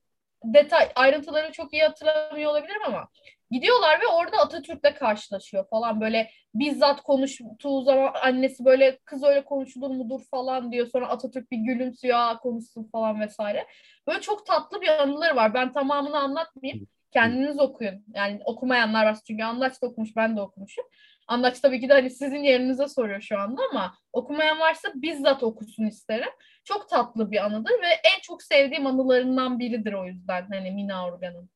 detay 0.45 0.89
ayrıntıları 0.95 1.53
çok 1.53 1.73
iyi 1.73 1.83
hatırlamıyor 1.83 2.51
olabilirim 2.51 2.83
ama 2.87 3.09
gidiyorlar 3.51 4.01
ve 4.01 4.07
orada 4.07 4.37
Atatürk'le 4.39 4.99
karşılaşıyor 4.99 5.69
falan 5.69 6.01
böyle 6.01 6.31
bizzat 6.55 7.01
konuştuğu 7.03 7.83
zaman 7.83 8.13
annesi 8.23 8.65
böyle 8.65 8.99
kız 9.05 9.25
öyle 9.25 9.45
konuşulur 9.45 9.91
mudur 9.91 10.21
falan 10.31 10.73
diyor 10.73 10.87
sonra 10.87 11.09
Atatürk 11.09 11.51
bir 11.51 11.57
gülümsüyor 11.57 12.39
konuşsun 12.39 12.89
falan 12.93 13.21
vesaire. 13.21 13.67
Böyle 14.07 14.21
çok 14.21 14.47
tatlı 14.47 14.81
bir 14.81 14.89
anıları 14.89 15.37
var. 15.37 15.55
Ben 15.55 15.73
tamamını 15.73 16.19
anlatmayayım. 16.19 16.87
Kendiniz 17.13 17.61
okuyun. 17.61 18.05
Yani 18.15 18.41
okumayanlar 18.45 19.07
var 19.07 19.17
çünkü 19.27 19.45
Anlaç 19.45 19.83
da 19.83 19.87
okumuş 19.87 20.17
ben 20.17 20.37
de 20.37 20.41
okumuşum. 20.41 20.85
Anlaç 21.33 21.61
tabii 21.61 21.81
ki 21.81 21.89
de 21.89 21.93
hani 21.93 22.11
sizin 22.11 22.43
yerinize 22.43 22.89
soruyor 22.89 23.21
şu 23.21 23.39
anda 23.39 23.63
ama 23.71 23.95
okumayan 24.13 24.59
varsa 24.59 24.93
bizzat 24.95 25.43
okusun 25.43 25.87
isterim. 25.87 26.31
Çok 26.65 26.89
tatlı 26.89 27.31
bir 27.31 27.45
anıdır 27.45 27.71
ve 27.71 27.87
en 28.17 28.21
çok 28.23 28.43
sevdiğim 28.43 28.87
anılarından 28.87 29.59
biridir 29.59 29.93
o 29.93 30.07
yüzden 30.07 30.47
hani 30.53 30.71
Mina 30.71 31.07
Organ'ın. 31.07 31.51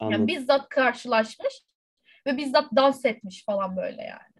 Yani 0.00 0.26
bizzat 0.26 0.68
karşılaşmış 0.68 1.54
ve 2.26 2.36
bizzat 2.36 2.64
dans 2.76 3.04
etmiş 3.04 3.44
falan 3.44 3.76
böyle 3.76 4.02
yani. 4.02 4.36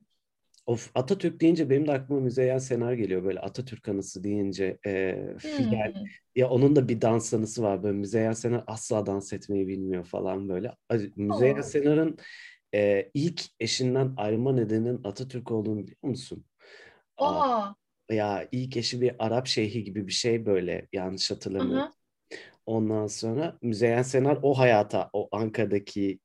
Of 0.66 0.90
Atatürk 0.94 1.40
deyince 1.40 1.70
benim 1.70 1.88
de 1.88 1.92
aklıma 1.92 2.20
Müzeyyen 2.20 2.58
Senar 2.58 2.92
geliyor 2.92 3.24
böyle 3.24 3.40
Atatürk 3.40 3.88
anısı 3.88 4.24
deyince. 4.24 4.78
E, 4.86 5.16
hmm. 5.42 5.72
yani, 5.72 6.04
ya 6.36 6.48
onun 6.48 6.76
da 6.76 6.88
bir 6.88 7.00
dans 7.00 7.34
anısı 7.34 7.62
var 7.62 7.82
böyle 7.82 7.96
Müzeyyen 7.96 8.32
Senar 8.32 8.64
asla 8.66 9.06
dans 9.06 9.32
etmeyi 9.32 9.68
bilmiyor 9.68 10.04
falan 10.04 10.48
böyle. 10.48 10.72
Müzeyyen 11.16 11.60
Senar'ın 11.60 12.18
e, 12.76 13.10
ilk 13.14 13.42
eşinden 13.60 14.14
ayrılma 14.16 14.52
nedeninin 14.52 15.00
Atatürk 15.04 15.50
olduğunu 15.50 15.78
biliyor 15.78 16.02
musun? 16.02 16.44
Aa. 17.16 17.74
Ya 18.10 18.48
ilk 18.52 18.76
eşi 18.76 19.00
bir 19.00 19.14
Arap 19.18 19.46
şeyhi 19.46 19.84
gibi 19.84 20.06
bir 20.06 20.12
şey 20.12 20.46
böyle 20.46 20.88
yanlış 20.92 21.30
hatırlamıyorum. 21.30 21.92
Ondan 22.66 23.06
sonra 23.06 23.58
Müzeyyen 23.62 24.02
Senar 24.02 24.38
o 24.42 24.58
hayata, 24.58 25.10
o 25.12 25.28
Ankara'daki, 25.32 26.18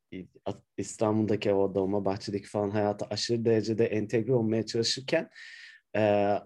İstanbul'daki 0.77 1.53
o 1.53 1.75
Dolmabahçe'deki 1.75 2.47
falan 2.47 2.69
hayata 2.69 3.07
aşırı 3.09 3.45
derecede 3.45 3.85
entegre 3.85 4.33
olmaya 4.33 4.65
çalışırken 4.65 5.29
e, 5.95 6.01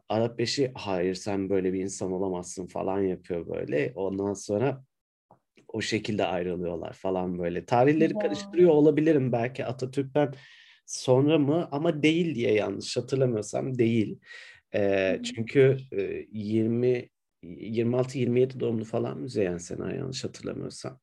Arap 0.09 0.39
eşi 0.39 0.71
hayır 0.75 1.15
sen 1.15 1.49
böyle 1.49 1.73
bir 1.73 1.79
insan 1.79 2.11
olamazsın 2.11 2.67
falan 2.67 3.01
yapıyor 3.01 3.47
böyle. 3.47 3.93
Ondan 3.95 4.33
sonra 4.33 4.83
o 5.75 5.81
şekilde 5.81 6.25
ayrılıyorlar 6.25 6.93
falan 6.93 7.39
böyle. 7.39 7.65
Tarihleri 7.65 8.13
karıştırıyor 8.17 8.71
olabilirim 8.71 9.31
belki 9.31 9.65
Atatürk'ten 9.65 10.33
sonra 10.85 11.37
mı 11.37 11.67
ama 11.71 12.03
değil 12.03 12.35
diye 12.35 12.53
yanlış 12.53 12.97
hatırlamıyorsam 12.97 13.77
değil. 13.77 14.19
E, 14.75 15.19
çünkü 15.23 15.77
e, 15.91 16.25
20 16.31 17.09
26-27 17.43 18.59
doğumlu 18.59 18.85
falan 18.85 19.19
Müzeyyen 19.19 19.57
Sena 19.57 19.93
yanlış 19.93 20.23
hatırlamıyorsam. 20.23 20.99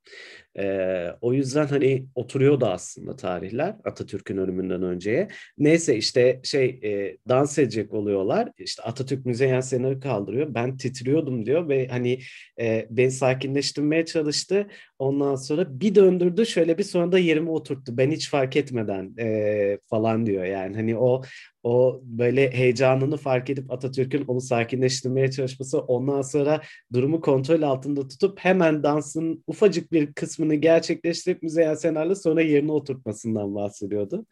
Ee, 0.59 1.09
o 1.21 1.33
yüzden 1.33 1.67
hani 1.67 2.07
oturuyordu 2.15 2.67
aslında 2.67 3.17
tarihler 3.17 3.77
Atatürk'ün 3.85 4.37
ölümünden 4.37 4.83
önceye. 4.83 5.29
Neyse 5.59 5.97
işte 5.97 6.41
şey 6.45 6.81
e, 6.85 7.17
dans 7.29 7.59
edecek 7.59 7.93
oluyorlar. 7.95 8.49
İşte 8.59 8.83
Atatürk 8.83 9.27
Müzeyyen 9.27 9.61
Sena'yı 9.61 10.01
kaldırıyor. 10.01 10.55
Ben 10.55 10.77
titriyordum 10.77 11.47
diyor 11.47 11.69
ve 11.69 11.89
hani 11.89 12.19
e, 12.61 12.87
beni 12.91 13.11
sakinleştirmeye 13.11 14.05
çalıştı. 14.05 14.67
Ondan 14.99 15.35
sonra 15.35 15.81
bir 15.81 15.95
döndürdü 15.95 16.47
şöyle 16.47 16.79
bir 16.79 16.85
sonra 16.85 17.13
da 17.13 17.19
yerime 17.19 17.51
oturttu. 17.51 17.97
Ben 17.97 18.11
hiç 18.11 18.31
fark 18.31 18.57
etmeden 18.57 19.15
e, 19.19 19.79
falan 19.91 20.27
diyor 20.27 20.45
yani. 20.45 20.77
Hani 20.77 20.97
o 20.97 21.23
o 21.63 22.01
böyle 22.05 22.51
heyecanını 22.51 23.17
fark 23.17 23.51
edip 23.51 23.71
Atatürk'ün 23.73 24.25
onu 24.25 24.41
sakinleştirmeye 24.41 25.31
çalışması 25.31 25.79
ondan 25.81 26.23
sonra 26.23 26.61
durumu 26.93 27.21
kontrol 27.21 27.63
altında 27.63 28.09
tutup 28.09 28.39
hemen 28.39 28.83
dansın 28.83 29.45
ufacık 29.47 29.93
bir 29.93 30.13
kısmını 30.43 30.55
gerçekleştirip 30.55 31.43
Müzeyyen 31.43 31.75
Senar'la 31.75 32.15
sonra 32.15 32.43
yerine 32.43 32.73
oturtmasından 32.73 33.55
bahsediyordu. 33.55 34.27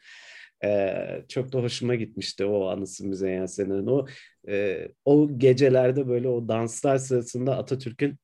Ee, 0.64 1.25
çok 1.29 1.52
da 1.52 1.59
hoşuma 1.59 1.95
gitmişti 1.95 2.45
o 2.45 2.67
anısı 2.69 3.07
Müzeyyen 3.07 3.47
Senar'ın. 3.47 3.87
O, 3.87 4.07
e, 4.49 4.88
o 5.05 5.38
gecelerde 5.38 6.09
böyle 6.09 6.29
o 6.29 6.49
danslar 6.49 6.99
sırasında 6.99 7.59
Atatürk'ün 7.59 8.19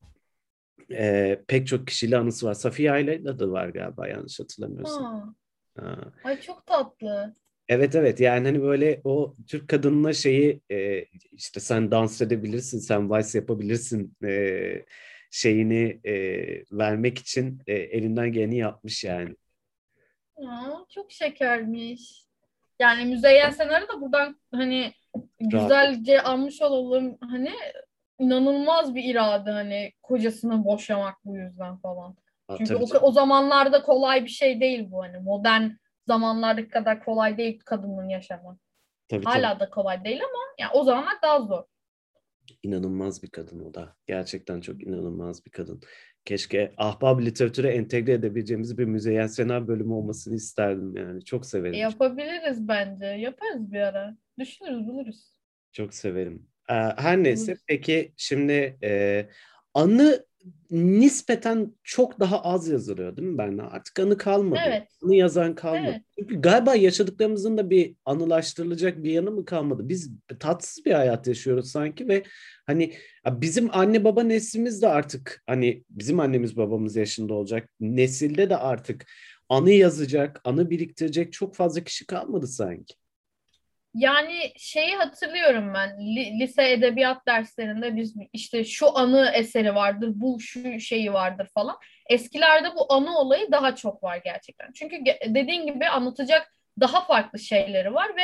e, 0.91 1.39
pek 1.49 1.67
çok 1.67 1.87
kişiyle 1.87 2.17
anısı 2.17 2.47
var. 2.47 2.55
Safiye 2.55 2.93
Ayla 2.93 3.39
da 3.39 3.51
var 3.51 3.69
galiba 3.69 4.09
yanlış 4.09 4.41
hatırlamıyorsam. 4.41 5.05
Ha. 5.05 5.35
Ha. 5.83 6.13
Ay 6.25 6.41
çok 6.41 6.67
tatlı. 6.67 7.35
Evet 7.69 7.95
evet 7.95 8.21
yani 8.21 8.47
hani 8.47 8.63
böyle 8.63 9.01
o 9.05 9.37
Türk 9.47 9.69
kadınına 9.69 10.13
şeyi 10.13 10.61
e, 10.71 11.05
işte 11.33 11.61
sen 11.61 11.91
dans 11.91 12.21
edebilirsin, 12.21 12.79
sen 12.79 13.11
vals 13.11 13.35
yapabilirsin 13.35 14.17
e, 14.25 14.85
şeyini 15.31 16.01
e, 16.05 16.15
vermek 16.73 17.19
için 17.19 17.63
e, 17.67 17.75
elinden 17.75 18.33
geleni 18.33 18.57
yapmış 18.59 19.05
yani. 19.05 19.37
Aa, 20.37 20.85
çok 20.89 21.13
şekermiş. 21.13 22.27
Yani 22.79 23.05
Müzeyyen 23.05 23.51
Senar'ı 23.51 23.89
da 23.89 24.01
buradan 24.01 24.41
hani 24.51 24.93
güzelce 25.41 26.23
almış 26.23 26.63
olalım. 26.63 27.19
Hani 27.21 27.53
inanılmaz 28.19 28.95
bir 28.95 29.05
irade 29.05 29.51
hani 29.51 29.93
kocasını 30.03 30.65
boşamak 30.65 31.17
bu 31.25 31.37
yüzden 31.37 31.77
falan. 31.77 32.17
Ha, 32.49 32.55
Çünkü 32.59 32.75
o, 32.77 32.85
o 33.01 33.13
zamanlarda 33.13 33.83
kolay 33.83 34.25
bir 34.25 34.31
şey 34.31 34.61
değil 34.61 34.91
bu 34.91 35.03
hani 35.03 35.19
modern 35.19 35.71
zamanlardaki 36.07 36.69
kadar 36.69 37.05
kolay 37.05 37.39
değil 37.39 37.61
kadının 37.65 38.09
yaşamı. 38.09 38.59
Tabii, 39.09 39.25
Hala 39.25 39.51
tabii. 39.51 39.61
da 39.61 39.71
kolay 39.71 40.05
değil 40.05 40.21
ama 40.25 40.43
yani 40.59 40.71
o 40.75 40.85
zamanlar 40.85 41.23
daha 41.23 41.41
zor. 41.41 41.65
İnanılmaz 42.63 43.23
bir 43.23 43.31
kadın 43.31 43.61
o 43.61 43.75
da. 43.75 43.97
Gerçekten 44.07 44.61
çok 44.61 44.83
inanılmaz 44.83 45.47
bir 45.47 45.51
kadın. 45.51 45.81
Keşke 46.25 46.73
ahbab 46.77 47.21
literatüre 47.21 47.69
entegre 47.69 48.13
edebileceğimiz 48.13 48.79
bir 48.79 48.85
Müzeyyen 48.85 49.27
Senar 49.27 49.69
bölümü 49.69 49.93
olmasını 49.93 50.35
isterdim 50.37 50.97
yani. 50.97 51.25
Çok 51.25 51.47
severim. 51.47 51.75
Yapabiliriz 51.75 52.69
bence. 52.69 53.05
Yaparız 53.07 53.73
bir 53.73 53.81
ara. 53.81 54.17
Düşünürüz, 54.39 54.87
buluruz. 54.87 55.33
Çok 55.73 55.95
severim. 55.95 56.47
Her 56.67 57.23
neyse 57.23 57.47
Buluruz. 57.53 57.65
peki 57.67 58.13
şimdi 58.17 58.79
e, 58.83 59.27
anı 59.75 60.27
nispeten 60.71 61.75
çok 61.83 62.21
daha 62.21 62.43
az 62.43 62.69
yazılıyor 62.69 63.17
değil 63.17 63.29
mi 63.29 63.39
ben? 63.39 63.59
Artık 63.59 64.01
anı 64.01 64.17
kalmadı. 64.17 64.61
Evet. 64.67 64.89
Anı 65.05 65.15
yazan 65.15 65.55
kalmadı. 65.55 65.87
Evet. 65.89 66.03
Çünkü 66.19 66.41
galiba 66.41 66.75
yaşadıklarımızın 66.75 67.59
da 67.59 67.71
bir 67.71 67.97
anılaştırılacak 68.05 69.05
bir 69.05 69.11
yanı 69.11 69.31
mı 69.31 69.45
kalmadı? 69.45 69.89
Biz 69.89 70.11
tatsız 70.39 70.85
bir 70.85 70.93
hayat 70.93 71.27
yaşıyoruz 71.27 71.71
sanki 71.71 72.09
ve 72.09 72.23
hani 72.67 72.93
bizim 73.31 73.69
anne 73.73 74.05
baba 74.05 74.23
neslimiz 74.23 74.83
de 74.83 74.89
artık 74.89 75.43
hani 75.47 75.85
bizim 75.91 76.21
annemiz 76.21 76.57
babamız 76.57 76.97
yaşında 76.97 77.35
olacak. 77.35 77.69
Nesilde 77.81 78.51
de 78.51 78.57
artık 78.57 79.07
anı 79.49 79.71
yazacak, 79.71 80.41
anı 80.45 80.71
biriktirecek 80.71 81.33
çok 81.33 81.55
fazla 81.55 81.85
kişi 81.85 82.07
kalmadı 82.07 82.47
sanki. 82.47 82.95
Yani 83.97 84.53
şeyi 84.57 84.97
hatırlıyorum 84.97 85.75
ben 85.75 85.99
lise 86.41 86.71
edebiyat 86.71 87.27
derslerinde 87.27 87.97
biz 87.97 88.15
işte 88.33 88.65
şu 88.65 88.99
anı 88.99 89.31
eseri 89.35 89.75
vardır, 89.75 90.13
bu 90.15 90.41
şu 90.41 90.81
şeyi 90.81 91.13
vardır 91.13 91.49
falan. 91.55 91.77
Eskilerde 92.09 92.75
bu 92.75 92.93
anı 92.93 93.19
olayı 93.19 93.53
daha 93.53 93.75
çok 93.77 94.03
var 94.03 94.21
gerçekten. 94.25 94.73
Çünkü 94.73 95.05
dediğin 95.27 95.67
gibi 95.67 95.89
anlatacak 95.89 96.53
daha 96.81 97.05
farklı 97.05 97.39
şeyleri 97.39 97.95
var 97.95 98.09
ve 98.17 98.23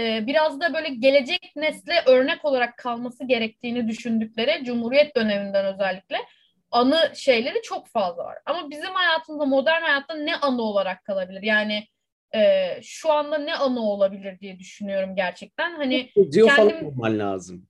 e, 0.00 0.26
biraz 0.26 0.60
da 0.60 0.74
böyle 0.74 0.88
gelecek 0.88 1.52
nesle 1.56 2.02
örnek 2.06 2.44
olarak 2.44 2.76
kalması 2.76 3.24
gerektiğini 3.24 3.88
düşündükleri 3.88 4.64
Cumhuriyet 4.64 5.16
döneminden 5.16 5.74
özellikle 5.74 6.16
anı 6.70 7.12
şeyleri 7.14 7.62
çok 7.62 7.88
fazla 7.88 8.24
var. 8.24 8.38
Ama 8.46 8.70
bizim 8.70 8.94
hayatımızda 8.94 9.44
modern 9.44 9.82
hayatta 9.82 10.14
ne 10.14 10.36
anı 10.36 10.62
olarak 10.62 11.04
kalabilir? 11.04 11.42
Yani 11.42 11.86
e, 12.34 12.70
şu 12.82 13.12
anda 13.12 13.38
ne 13.38 13.54
anı 13.54 13.80
olabilir 13.80 14.40
diye 14.40 14.58
düşünüyorum 14.58 15.16
gerçekten. 15.16 15.76
Hani 15.76 16.10
geziyor 16.16 16.48
kendim... 16.56 16.76
falan 16.76 16.84
olman 16.84 17.18
lazım. 17.18 17.66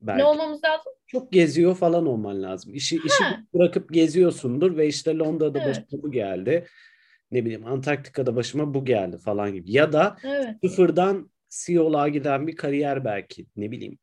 Belki. 0.00 0.18
Ne 0.18 0.24
olmamız 0.24 0.64
lazım? 0.64 0.92
Çok 1.06 1.32
geziyor 1.32 1.76
falan 1.76 2.06
olman 2.06 2.42
lazım. 2.42 2.74
İşi, 2.74 2.96
işi 2.96 3.24
bırakıp 3.54 3.92
geziyorsundur 3.92 4.76
ve 4.76 4.86
işte 4.86 5.16
Londra'da 5.16 5.58
evet. 5.58 5.68
başıma 5.68 6.02
bu 6.02 6.12
geldi. 6.12 6.66
Ne 7.30 7.44
bileyim 7.44 7.66
Antarktika'da 7.66 8.36
başıma 8.36 8.74
bu 8.74 8.84
geldi 8.84 9.18
falan 9.18 9.52
gibi. 9.52 9.72
Ya 9.72 9.92
da 9.92 10.16
evet. 10.24 10.56
sıfırdan 10.64 11.30
CEO'luğa 11.48 12.08
giden 12.08 12.46
bir 12.46 12.56
kariyer 12.56 13.04
belki. 13.04 13.46
Ne 13.56 13.70
bileyim. 13.70 13.98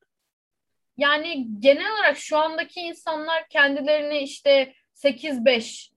Yani 0.97 1.47
genel 1.59 1.93
olarak 1.93 2.17
şu 2.17 2.37
andaki 2.37 2.79
insanlar 2.79 3.47
kendilerini 3.49 4.17
işte 4.17 4.73
8-5 4.95 5.89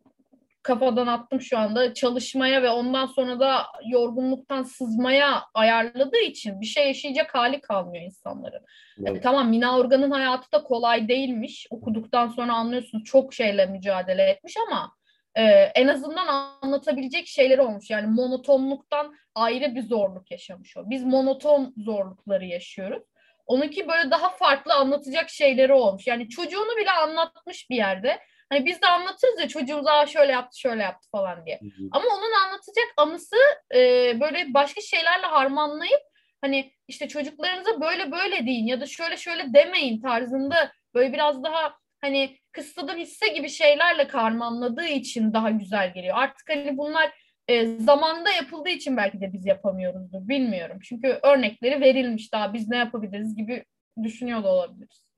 kafadan 0.62 1.06
attım 1.06 1.40
şu 1.40 1.58
anda 1.58 1.94
çalışmaya 1.94 2.62
ve 2.62 2.70
ondan 2.70 3.06
sonra 3.06 3.40
da 3.40 3.62
yorgunluktan 3.86 4.62
sızmaya 4.62 5.42
ayarladığı 5.54 6.20
için 6.20 6.60
bir 6.60 6.66
şey 6.66 6.86
yaşayacak 6.86 7.34
hali 7.34 7.60
kalmıyor 7.60 8.04
insanların. 8.04 8.64
Evet. 8.98 9.08
Yani 9.08 9.20
tamam 9.20 9.48
Mina 9.48 9.78
Organ'ın 9.78 10.10
hayatı 10.10 10.52
da 10.52 10.62
kolay 10.62 11.08
değilmiş. 11.08 11.66
Okuduktan 11.70 12.28
sonra 12.28 12.54
anlıyorsunuz 12.54 13.04
çok 13.04 13.34
şeyle 13.34 13.66
mücadele 13.66 14.22
etmiş 14.22 14.54
ama 14.68 14.92
e, 15.34 15.42
en 15.74 15.88
azından 15.88 16.56
anlatabilecek 16.62 17.26
şeyleri 17.26 17.60
olmuş. 17.60 17.90
Yani 17.90 18.06
monotonluktan 18.06 19.14
ayrı 19.34 19.74
bir 19.74 19.82
zorluk 19.82 20.30
yaşamış 20.30 20.76
o. 20.76 20.90
Biz 20.90 21.04
monoton 21.04 21.74
zorlukları 21.76 22.44
yaşıyoruz. 22.44 23.02
Onunki 23.46 23.88
böyle 23.88 24.10
daha 24.10 24.28
farklı 24.28 24.74
anlatacak 24.74 25.30
şeyleri 25.30 25.72
olmuş. 25.72 26.06
Yani 26.06 26.28
çocuğunu 26.28 26.76
bile 26.76 26.90
anlatmış 26.90 27.70
bir 27.70 27.76
yerde 27.76 28.18
Hani 28.52 28.66
biz 28.66 28.82
de 28.82 28.86
anlatırız 28.86 29.40
ya 29.40 29.48
çocuğumuz 29.48 29.86
Aa, 29.86 30.06
şöyle 30.06 30.32
yaptı 30.32 30.60
şöyle 30.60 30.82
yaptı 30.82 31.08
falan 31.10 31.46
diye. 31.46 31.60
Hı 31.62 31.66
hı. 31.66 31.88
Ama 31.92 32.04
onun 32.04 32.32
anlatacak 32.32 32.86
anısı 32.96 33.36
e, 33.74 33.78
böyle 34.20 34.54
başka 34.54 34.80
şeylerle 34.80 35.26
harmanlayıp 35.26 36.00
hani 36.40 36.72
işte 36.88 37.08
çocuklarınıza 37.08 37.80
böyle 37.80 38.12
böyle 38.12 38.46
deyin 38.46 38.66
ya 38.66 38.80
da 38.80 38.86
şöyle 38.86 39.16
şöyle 39.16 39.54
demeyin 39.54 40.00
tarzında 40.00 40.72
böyle 40.94 41.12
biraz 41.12 41.42
daha 41.42 41.74
hani 42.00 42.38
kıssadan 42.52 42.96
hisse 42.96 43.28
gibi 43.28 43.48
şeylerle 43.48 44.08
karmanladığı 44.08 44.86
için 44.86 45.32
daha 45.32 45.50
güzel 45.50 45.94
geliyor. 45.94 46.16
Artık 46.18 46.48
hani 46.48 46.78
bunlar 46.78 47.12
e, 47.48 47.66
zamanında 47.66 48.30
yapıldığı 48.30 48.70
için 48.70 48.96
belki 48.96 49.20
de 49.20 49.32
biz 49.32 49.46
yapamıyoruzdur 49.46 50.28
bilmiyorum. 50.28 50.78
Çünkü 50.82 51.18
örnekleri 51.22 51.80
verilmiş 51.80 52.32
daha 52.32 52.54
biz 52.54 52.68
ne 52.68 52.76
yapabiliriz 52.76 53.36
gibi 53.36 53.64
düşünüyor 54.02 54.44
da 54.44 54.48
olabiliriz 54.48 55.11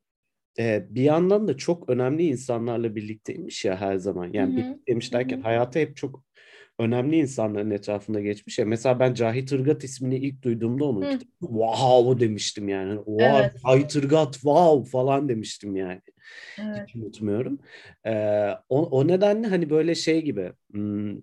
e, 0.59 0.87
bir 0.91 1.03
yandan 1.03 1.49
da 1.49 1.57
çok 1.57 1.89
önemli 1.89 2.27
insanlarla 2.27 2.97
birlikteymiş 2.97 3.65
ya 3.65 3.81
her 3.81 3.97
zaman. 3.97 4.31
Yani 4.33 4.57
birlikteymiş 4.57 5.13
derken 5.13 5.41
hayata 5.41 5.81
hep 5.81 5.97
çok 5.97 6.25
önemli 6.79 7.17
insanların 7.17 7.71
etrafında 7.71 8.21
geçmiş 8.21 8.59
ya. 8.59 8.67
Mesela 8.67 9.01
ben 9.01 9.15
Cahit 9.15 9.53
Irgat 9.53 9.85
ismini 9.85 10.17
ilk 10.17 10.43
duyduğumda 10.43 10.85
onun 10.85 11.19
kitabı 11.19 11.27
wow 11.41 12.21
demiştim 12.21 12.69
yani. 12.69 12.97
Wow, 12.97 13.25
evet. 13.25 13.53
Cahit 13.67 13.97
Irgat 13.97 14.33
wow 14.33 14.91
falan 14.91 15.29
demiştim 15.29 15.77
yani. 15.77 16.01
Evet. 16.59 16.89
Hiç 16.89 16.97
unutmuyorum. 16.97 17.59
Ee, 18.07 18.49
o, 18.69 18.83
o 18.83 19.09
nedenle 19.09 19.47
hani 19.47 19.71
böyle 19.71 19.95
şey 19.95 20.23
gibi 20.23 20.53
hmm, 20.73 21.17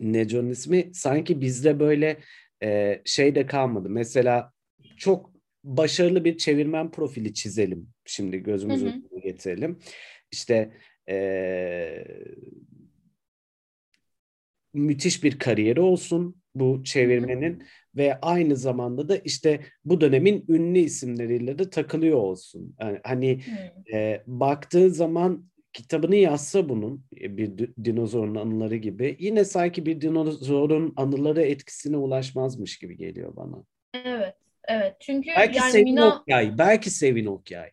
Neco'nun 0.00 0.50
ismi 0.50 0.90
sanki 0.92 1.40
bizde 1.40 1.80
böyle 1.80 2.16
e, 2.62 3.02
şey 3.04 3.34
de 3.34 3.46
kalmadı. 3.46 3.90
Mesela 3.90 4.52
çok 4.96 5.32
başarılı 5.64 6.24
bir 6.24 6.38
çevirmen 6.38 6.90
profili 6.90 7.34
çizelim. 7.34 7.91
Şimdi 8.04 8.38
gözümüzü 8.38 8.86
önüne 8.86 9.20
getirelim. 9.22 9.78
İşte 10.30 10.72
ee, 11.08 12.04
müthiş 14.74 15.24
bir 15.24 15.38
kariyeri 15.38 15.80
olsun 15.80 16.42
bu 16.54 16.84
çevirmenin 16.84 17.54
hı 17.54 17.62
hı. 17.62 17.66
ve 17.96 18.20
aynı 18.20 18.56
zamanda 18.56 19.08
da 19.08 19.16
işte 19.16 19.60
bu 19.84 20.00
dönemin 20.00 20.44
ünlü 20.48 20.78
isimleriyle 20.78 21.58
de 21.58 21.70
takılıyor 21.70 22.18
olsun. 22.18 22.76
Yani 22.80 23.00
hani 23.04 23.40
e, 23.92 24.22
baktığı 24.26 24.90
zaman 24.90 25.44
kitabını 25.72 26.16
yazsa 26.16 26.68
bunun 26.68 27.04
e, 27.20 27.36
bir 27.36 27.58
dinozorun 27.84 28.34
anıları 28.34 28.76
gibi 28.76 29.16
yine 29.18 29.44
sanki 29.44 29.86
bir 29.86 30.00
dinozorun 30.00 30.92
anıları 30.96 31.42
etkisine 31.42 31.96
ulaşmazmış 31.96 32.78
gibi 32.78 32.96
geliyor 32.96 33.36
bana. 33.36 33.64
Evet. 34.04 34.34
Evet 34.68 34.96
çünkü 35.00 35.30
belki 35.36 35.58
yani 35.58 35.72
Sevin 35.72 35.84
Mina... 35.84 36.20
Okyay, 36.20 36.58
belki 36.58 36.90
Sevin 36.90 37.26
Okyay. 37.26 37.70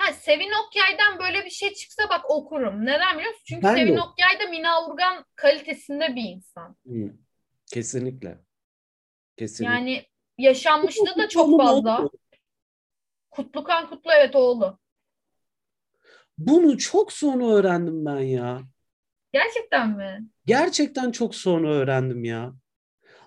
Ha, 0.00 0.12
Sevin 0.12 0.52
Okyay'dan 0.66 1.18
böyle 1.18 1.44
bir 1.44 1.50
şey 1.50 1.74
çıksa 1.74 2.02
bak 2.10 2.30
okurum. 2.30 2.86
Neden 2.86 3.18
biliyor 3.18 3.30
musun? 3.30 3.44
Çünkü 3.48 3.62
ben 3.62 3.74
Sevin 3.74 3.96
de... 3.96 4.00
Okyay 4.00 4.40
da 4.40 4.50
Mina 4.50 4.86
Urgan 4.86 5.24
kalitesinde 5.36 6.16
bir 6.16 6.22
insan. 6.22 6.76
Kesinlikle. 7.72 8.38
Kesinlikle. 9.36 9.74
Yani 9.74 10.06
yaşanmışlığı 10.38 11.18
da 11.18 11.28
çok 11.28 11.60
fazla. 11.60 12.08
Kutlukan 13.30 13.90
Kutlu 13.90 14.12
evet 14.12 14.36
oğlu. 14.36 14.78
Bunu 16.38 16.78
çok 16.78 17.12
sonra 17.12 17.46
öğrendim 17.46 18.04
ben 18.06 18.20
ya. 18.20 18.62
Gerçekten 19.32 19.88
mi? 19.96 20.28
Gerçekten 20.46 21.10
çok 21.10 21.34
sonra 21.34 21.68
öğrendim 21.68 22.24
ya 22.24 22.54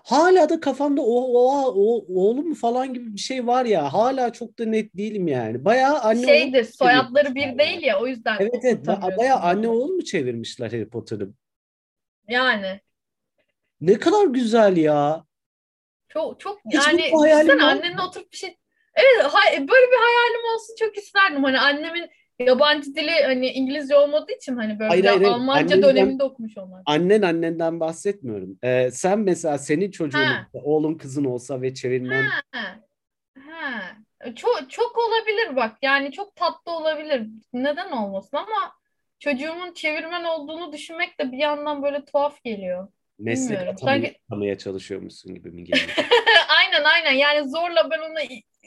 hala 0.04 0.48
da 0.48 0.60
kafamda 0.60 1.02
o, 1.02 1.14
o, 1.14 1.74
o 1.76 2.04
oğlum 2.20 2.54
falan 2.54 2.94
gibi 2.94 3.14
bir 3.14 3.20
şey 3.20 3.46
var 3.46 3.64
ya. 3.64 3.92
Hala 3.92 4.32
çok 4.32 4.58
da 4.58 4.64
net 4.64 4.96
değilim 4.96 5.28
yani. 5.28 5.64
Bayağı 5.64 6.00
anne 6.00 6.26
Şeydir 6.26 6.64
soyadları 6.64 7.34
bir 7.34 7.58
değil 7.58 7.82
ya 7.82 8.00
o 8.00 8.06
yüzden. 8.06 8.36
Evet 8.40 8.64
evet 8.64 8.86
bayağı 9.18 9.38
anne 9.40 9.68
oğul 9.68 9.92
mu 9.92 10.04
çevirmişler 10.04 10.72
Harry 10.72 10.88
Potter'ı? 10.88 11.30
Yani. 12.28 12.80
Ne 13.80 13.98
kadar 13.98 14.26
güzel 14.26 14.76
ya. 14.76 15.24
Çok 16.08 16.40
çok 16.40 16.60
Hiç 16.70 16.74
yani 16.74 17.10
sen 17.46 17.58
annenle 17.58 18.02
oturup 18.02 18.32
bir 18.32 18.36
şey 18.36 18.56
Evet, 18.94 19.32
hay, 19.32 19.52
böyle 19.52 19.86
bir 19.92 19.96
hayalim 19.96 20.54
olsun 20.54 20.74
çok 20.78 20.98
isterdim. 20.98 21.44
Hani 21.44 21.60
annemin 21.60 22.10
yabancı 22.38 22.94
dili 22.94 23.10
hani 23.24 23.48
İngilizce 23.50 23.96
olmadığı 23.96 24.32
için 24.32 24.56
hani 24.56 24.78
böyle 24.78 24.88
hayır, 24.88 25.04
hayır, 25.04 25.22
Almanca 25.22 25.60
annenden, 25.60 25.82
döneminde 25.82 26.24
okumuş 26.24 26.58
olmak. 26.58 26.82
Annen 26.86 27.22
annenden 27.22 27.80
bahsetmiyorum. 27.80 28.58
Ee, 28.62 28.90
sen 28.90 29.18
mesela 29.18 29.58
senin 29.58 29.90
çocuğun 29.90 30.18
ha. 30.18 30.46
oğlun 30.52 30.94
kızın 30.94 31.24
olsa 31.24 31.62
ve 31.62 31.74
çevirmen. 31.74 32.22
Ha. 32.22 32.40
ha. 32.52 33.82
Çok 34.36 34.70
çok 34.70 34.98
olabilir 34.98 35.56
bak. 35.56 35.76
Yani 35.82 36.12
çok 36.12 36.36
tatlı 36.36 36.72
olabilir. 36.72 37.26
Neden 37.52 37.90
olmasın 37.90 38.36
ama 38.36 38.72
çocuğumun 39.18 39.72
çevirmen 39.72 40.24
olduğunu 40.24 40.72
düşünmek 40.72 41.20
de 41.20 41.32
bir 41.32 41.38
yandan 41.38 41.82
böyle 41.82 42.04
tuhaf 42.04 42.44
geliyor. 42.44 42.88
Meslek 43.18 43.68
atamaya 43.68 44.14
Sanki... 44.30 44.58
çalışıyormuşsun 44.58 45.34
gibi 45.34 45.50
mi 45.50 45.64
geliyor? 45.64 45.96
aynen 46.58 46.84
aynen. 46.84 47.12
Yani 47.12 47.48
zorla 47.48 47.90
ben 47.90 47.98
ona 47.98 48.20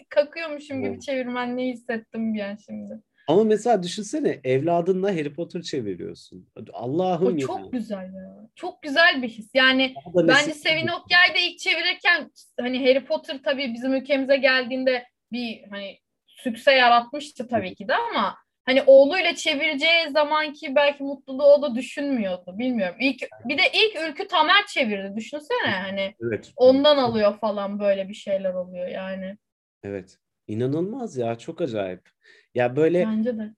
kakıyormuşum 0.10 0.84
gibi 0.84 1.00
çevirmen 1.00 1.58
ne 1.58 1.68
hissettim 1.68 2.34
bir 2.34 2.40
an 2.40 2.58
şimdi. 2.66 3.02
Ama 3.28 3.44
mesela 3.44 3.84
düşünsene 3.84 4.40
evladınla 4.44 5.12
Harry 5.12 5.34
Potter 5.34 5.62
çeviriyorsun. 5.62 6.50
Allah'ım 6.74 7.38
ya. 7.38 7.48
Çok 7.48 7.72
güzel 7.72 8.14
ya. 8.14 8.50
Çok 8.56 8.82
güzel 8.82 9.22
bir 9.22 9.30
his. 9.30 9.50
Yani 9.54 9.94
bence 10.16 10.54
Sevin 10.54 10.88
Okyay'da 10.88 11.40
ilk 11.40 11.60
çevirirken 11.60 12.32
hani 12.60 12.80
Harry 12.80 13.06
Potter 13.06 13.40
tabii 13.44 13.74
bizim 13.74 13.94
ülkemize 13.94 14.38
geldiğinde 14.38 15.06
bir 15.32 15.64
hani 15.70 16.00
sükse 16.28 16.72
yaratmıştı 16.72 17.48
tabii 17.48 17.76
ki 17.76 17.88
de 17.88 17.96
ama 17.96 18.38
hani 18.66 18.84
oğluyla 18.88 19.36
çevireceği 19.36 20.10
zamanki 20.12 20.76
belki 20.76 21.04
mutluluğu 21.04 21.44
o 21.44 21.62
da 21.62 21.76
düşünmüyordu. 21.76 22.60
Bilmiyorum. 22.60 22.96
İlk 23.00 23.28
bir 23.46 23.58
de 23.58 23.64
ilk 23.74 24.10
Ülkü 24.10 24.28
Tamer 24.28 24.66
çevirdi. 24.68 25.16
Düşünsene 25.16 25.72
hani 25.72 26.16
evet. 26.24 26.52
ondan 26.56 26.98
alıyor 26.98 27.40
falan 27.40 27.80
böyle 27.80 28.10
bir 28.10 28.14
şeyler 28.14 28.54
oluyor 28.54 28.88
yani. 28.88 29.38
Evet. 29.84 30.18
İnanılmaz 30.48 31.18
ya 31.18 31.36
çok 31.36 31.62
acayip. 31.62 32.10
Ya 32.58 32.76
böyle 32.76 33.06
Bence 33.06 33.38
de. 33.38 33.54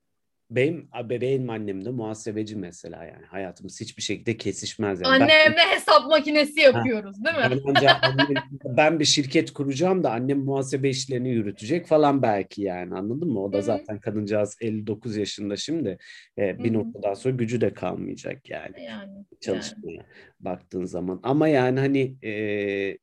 Benim 0.51 0.89
bebeğim 1.09 1.49
annem 1.49 1.85
de 1.85 1.89
muhasebeci 1.89 2.55
mesela 2.55 3.03
yani 3.03 3.25
hayatımız 3.25 3.81
hiçbir 3.81 4.01
şekilde 4.01 4.37
kesişmez. 4.37 5.01
Yani. 5.01 5.13
Annemle 5.13 5.55
ben, 5.57 5.75
hesap 5.75 6.07
makinesi 6.09 6.59
yapıyoruz 6.59 7.15
ha, 7.19 7.25
değil 7.25 7.37
mi? 7.37 7.61
Ben, 7.65 7.75
önce 7.75 7.89
annem, 7.91 8.27
ben 8.65 8.99
bir 8.99 9.05
şirket 9.05 9.51
kuracağım 9.51 10.03
da 10.03 10.11
annem 10.11 10.39
muhasebe 10.39 10.89
işlerini 10.89 11.29
yürütecek 11.29 11.87
falan 11.87 12.21
belki 12.21 12.61
yani 12.61 12.95
anladın 12.95 13.29
mı? 13.29 13.43
O 13.43 13.53
da 13.53 13.61
zaten 13.61 13.99
kadıncağız 13.99 14.57
59 14.61 15.17
yaşında 15.17 15.55
şimdi 15.55 15.97
e, 16.37 16.63
bir 16.63 16.73
noktadan 16.73 17.13
sonra 17.13 17.35
gücü 17.35 17.61
de 17.61 17.73
kalmayacak 17.73 18.49
yani, 18.49 18.83
yani 18.83 19.25
çalışmaya 19.41 19.95
yani. 19.95 20.07
baktığın 20.39 20.85
zaman. 20.85 21.19
Ama 21.23 21.47
yani 21.47 21.79
hani 21.79 22.25
e, 22.25 22.33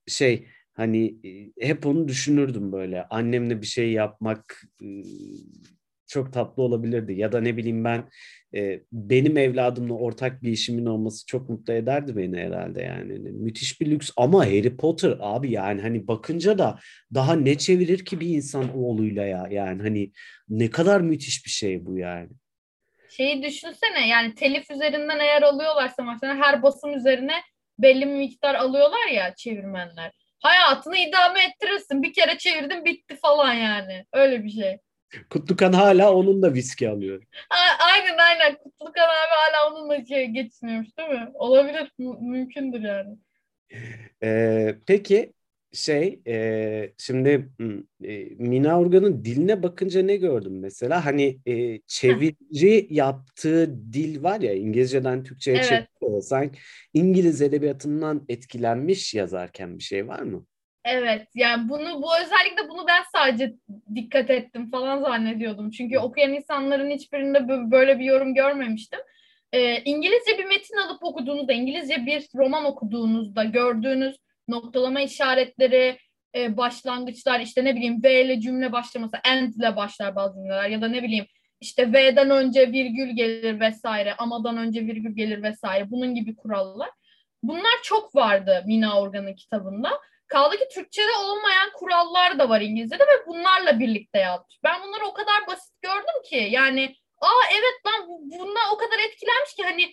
şey 0.07 0.47
hani 0.73 1.17
e, 1.25 1.67
hep 1.67 1.87
onu 1.87 2.09
düşünürdüm 2.09 2.73
böyle 2.73 3.05
annemle 3.05 3.61
bir 3.61 3.67
şey 3.67 3.93
yapmak 3.93 4.63
e, 4.83 4.87
çok 6.09 6.33
tatlı 6.33 6.63
olabilirdi. 6.63 7.13
Ya 7.13 7.33
da 7.33 7.41
ne 7.41 7.57
bileyim 7.57 7.85
ben 7.85 8.11
e, 8.55 8.81
benim 8.93 9.37
evladımla 9.37 9.95
ortak 9.95 10.43
bir 10.43 10.53
işimin 10.53 10.87
olması 10.87 11.27
çok 11.27 11.49
mutlu 11.49 11.73
ederdi 11.73 12.17
beni 12.17 12.37
herhalde 12.37 12.83
yani. 12.83 13.13
Hani 13.13 13.31
müthiş 13.31 13.81
bir 13.81 13.91
lüks 13.91 14.11
ama 14.17 14.47
Harry 14.47 14.77
Potter 14.77 15.17
abi 15.21 15.53
yani 15.53 15.83
hani 15.83 16.09
bakınca 16.09 16.59
da 16.59 16.79
daha 17.15 17.35
ne 17.35 17.59
çevirir 17.59 18.05
ki 18.05 18.21
bir 18.21 18.29
insan 18.29 18.77
oğluyla 18.77 19.25
ya 19.27 19.49
yani 19.51 19.83
hani 19.83 20.13
ne 20.49 20.71
kadar 20.71 21.01
müthiş 21.01 21.47
bir 21.47 21.51
şey 21.51 21.87
bu 21.87 21.99
yani. 21.99 22.31
Şeyi 23.11 23.43
düşünsene 23.43 24.09
yani 24.09 24.35
telif 24.35 24.71
üzerinden 24.71 25.19
eğer 25.19 25.43
alıyorlarsa 25.43 26.03
mesela 26.03 26.35
her 26.35 26.63
basım 26.63 26.95
üzerine 26.95 27.35
belli 27.79 28.01
bir 28.01 28.15
miktar 28.15 28.55
alıyorlar 28.55 29.07
ya 29.07 29.35
çevirmenler. 29.35 30.13
Hayatını 30.41 30.97
idame 30.97 31.45
ettirirsin. 31.45 32.03
Bir 32.03 32.13
kere 32.13 32.39
çevirdin 32.39 32.85
bitti 32.85 33.17
falan 33.23 33.53
yani. 33.53 34.05
Öyle 34.13 34.45
bir 34.45 34.51
şey. 34.51 34.79
Kutlukan 35.31 35.73
hala 35.73 36.15
onun 36.15 36.43
da 36.43 36.55
viski 36.55 36.89
alıyor. 36.89 37.23
aynen 37.79 38.19
aynen. 38.19 38.59
Kutlukan 38.59 39.03
abi 39.03 39.35
hala 39.37 39.73
onunla 39.73 40.07
şey 40.07 40.27
geçiniyormuş 40.27 40.99
değil 40.99 41.09
mi? 41.09 41.31
Olabilir. 41.35 41.93
M- 41.99 42.31
mümkündür 42.31 42.81
yani. 42.81 43.17
Ee, 44.23 44.75
peki 44.87 45.33
şey 45.73 46.21
e, 46.27 46.93
şimdi 46.99 47.49
e, 48.05 48.25
Mina 48.39 48.81
Organ'ın 48.81 49.25
diline 49.25 49.63
bakınca 49.63 50.03
ne 50.03 50.17
gördüm 50.17 50.61
mesela 50.61 51.05
hani 51.05 51.39
e, 51.47 51.81
çeviri 51.87 52.87
yaptığı 52.91 53.93
dil 53.93 54.23
var 54.23 54.41
ya 54.41 54.55
İngilizceden 54.55 55.25
Türkçe'ye 55.25 55.57
evet. 55.57 55.89
çeviriyor 56.01 56.23
sanki 56.23 56.59
İngiliz 56.95 57.43
edebiyatından 57.43 58.25
etkilenmiş 58.29 59.15
yazarken 59.15 59.79
bir 59.79 59.83
şey 59.83 60.09
var 60.09 60.21
mı? 60.21 60.47
Evet 60.89 61.29
yani 61.35 61.69
bunu 61.69 62.03
bu 62.03 62.19
özellikle 62.19 62.69
bunu 62.69 62.87
ben 62.89 63.03
sadece 63.13 63.55
dikkat 63.95 64.31
ettim 64.31 64.71
falan 64.71 65.03
zannediyordum. 65.03 65.71
Çünkü 65.71 65.99
okuyan 65.99 66.33
insanların 66.33 66.91
hiçbirinde 66.91 67.49
böyle 67.71 67.99
bir 67.99 68.05
yorum 68.05 68.35
görmemiştim. 68.35 69.01
Ee, 69.53 69.83
İngilizce 69.85 70.39
bir 70.39 70.45
metin 70.45 70.77
alıp 70.77 71.05
okuduğunuzda, 71.05 71.53
İngilizce 71.53 72.07
bir 72.07 72.27
roman 72.35 72.65
okuduğunuzda 72.65 73.45
gördüğünüz 73.45 74.17
noktalama 74.49 75.01
işaretleri, 75.01 75.99
e, 76.35 76.57
başlangıçlar 76.57 77.41
işte 77.41 77.65
ne 77.65 77.77
bileyim 77.77 78.03
V 78.03 78.25
ile 78.25 78.41
cümle 78.41 78.73
başlaması, 78.73 79.17
end 79.25 79.55
ile 79.55 79.77
başlar 79.77 80.17
bazı 80.17 80.35
cümleler 80.35 80.69
ya 80.69 80.83
da 80.83 80.89
ne 80.89 81.03
bileyim 81.03 81.27
işte 81.61 81.93
V'den 81.93 82.31
önce 82.31 82.73
virgül 82.73 83.17
gelir 83.17 83.61
vesaire, 83.61 84.15
amadan 84.15 84.57
önce 84.57 84.81
virgül 84.81 85.17
gelir 85.17 85.43
vesaire 85.43 85.91
bunun 85.91 86.15
gibi 86.15 86.37
kurallar. 86.37 86.91
Bunlar 87.43 87.73
çok 87.83 88.15
vardı 88.15 88.63
Mina 88.67 89.01
Organ'ın 89.01 89.35
kitabında. 89.35 89.91
Kaldı 90.29 90.57
ki 90.57 90.69
Türkçe'de 90.75 91.13
olmayan 91.25 91.71
kurallar 91.75 92.39
da 92.39 92.49
var 92.49 92.61
İngilizce'de 92.61 93.03
ve 93.03 93.27
bunlarla 93.27 93.81
birlikte 93.81 94.19
yazmış. 94.19 94.59
Ben 94.65 94.83
bunları 94.83 95.07
o 95.07 95.15
kadar 95.15 95.47
basit 95.47 95.83
gördüm 95.83 96.23
ki 96.25 96.49
yani 96.51 96.95
aa 97.21 97.43
evet 97.53 97.87
lan 97.87 98.09
bunlar 98.09 98.63
o 98.73 98.77
kadar 98.77 98.99
etkilenmiş 98.99 99.55
ki 99.55 99.63
hani 99.63 99.93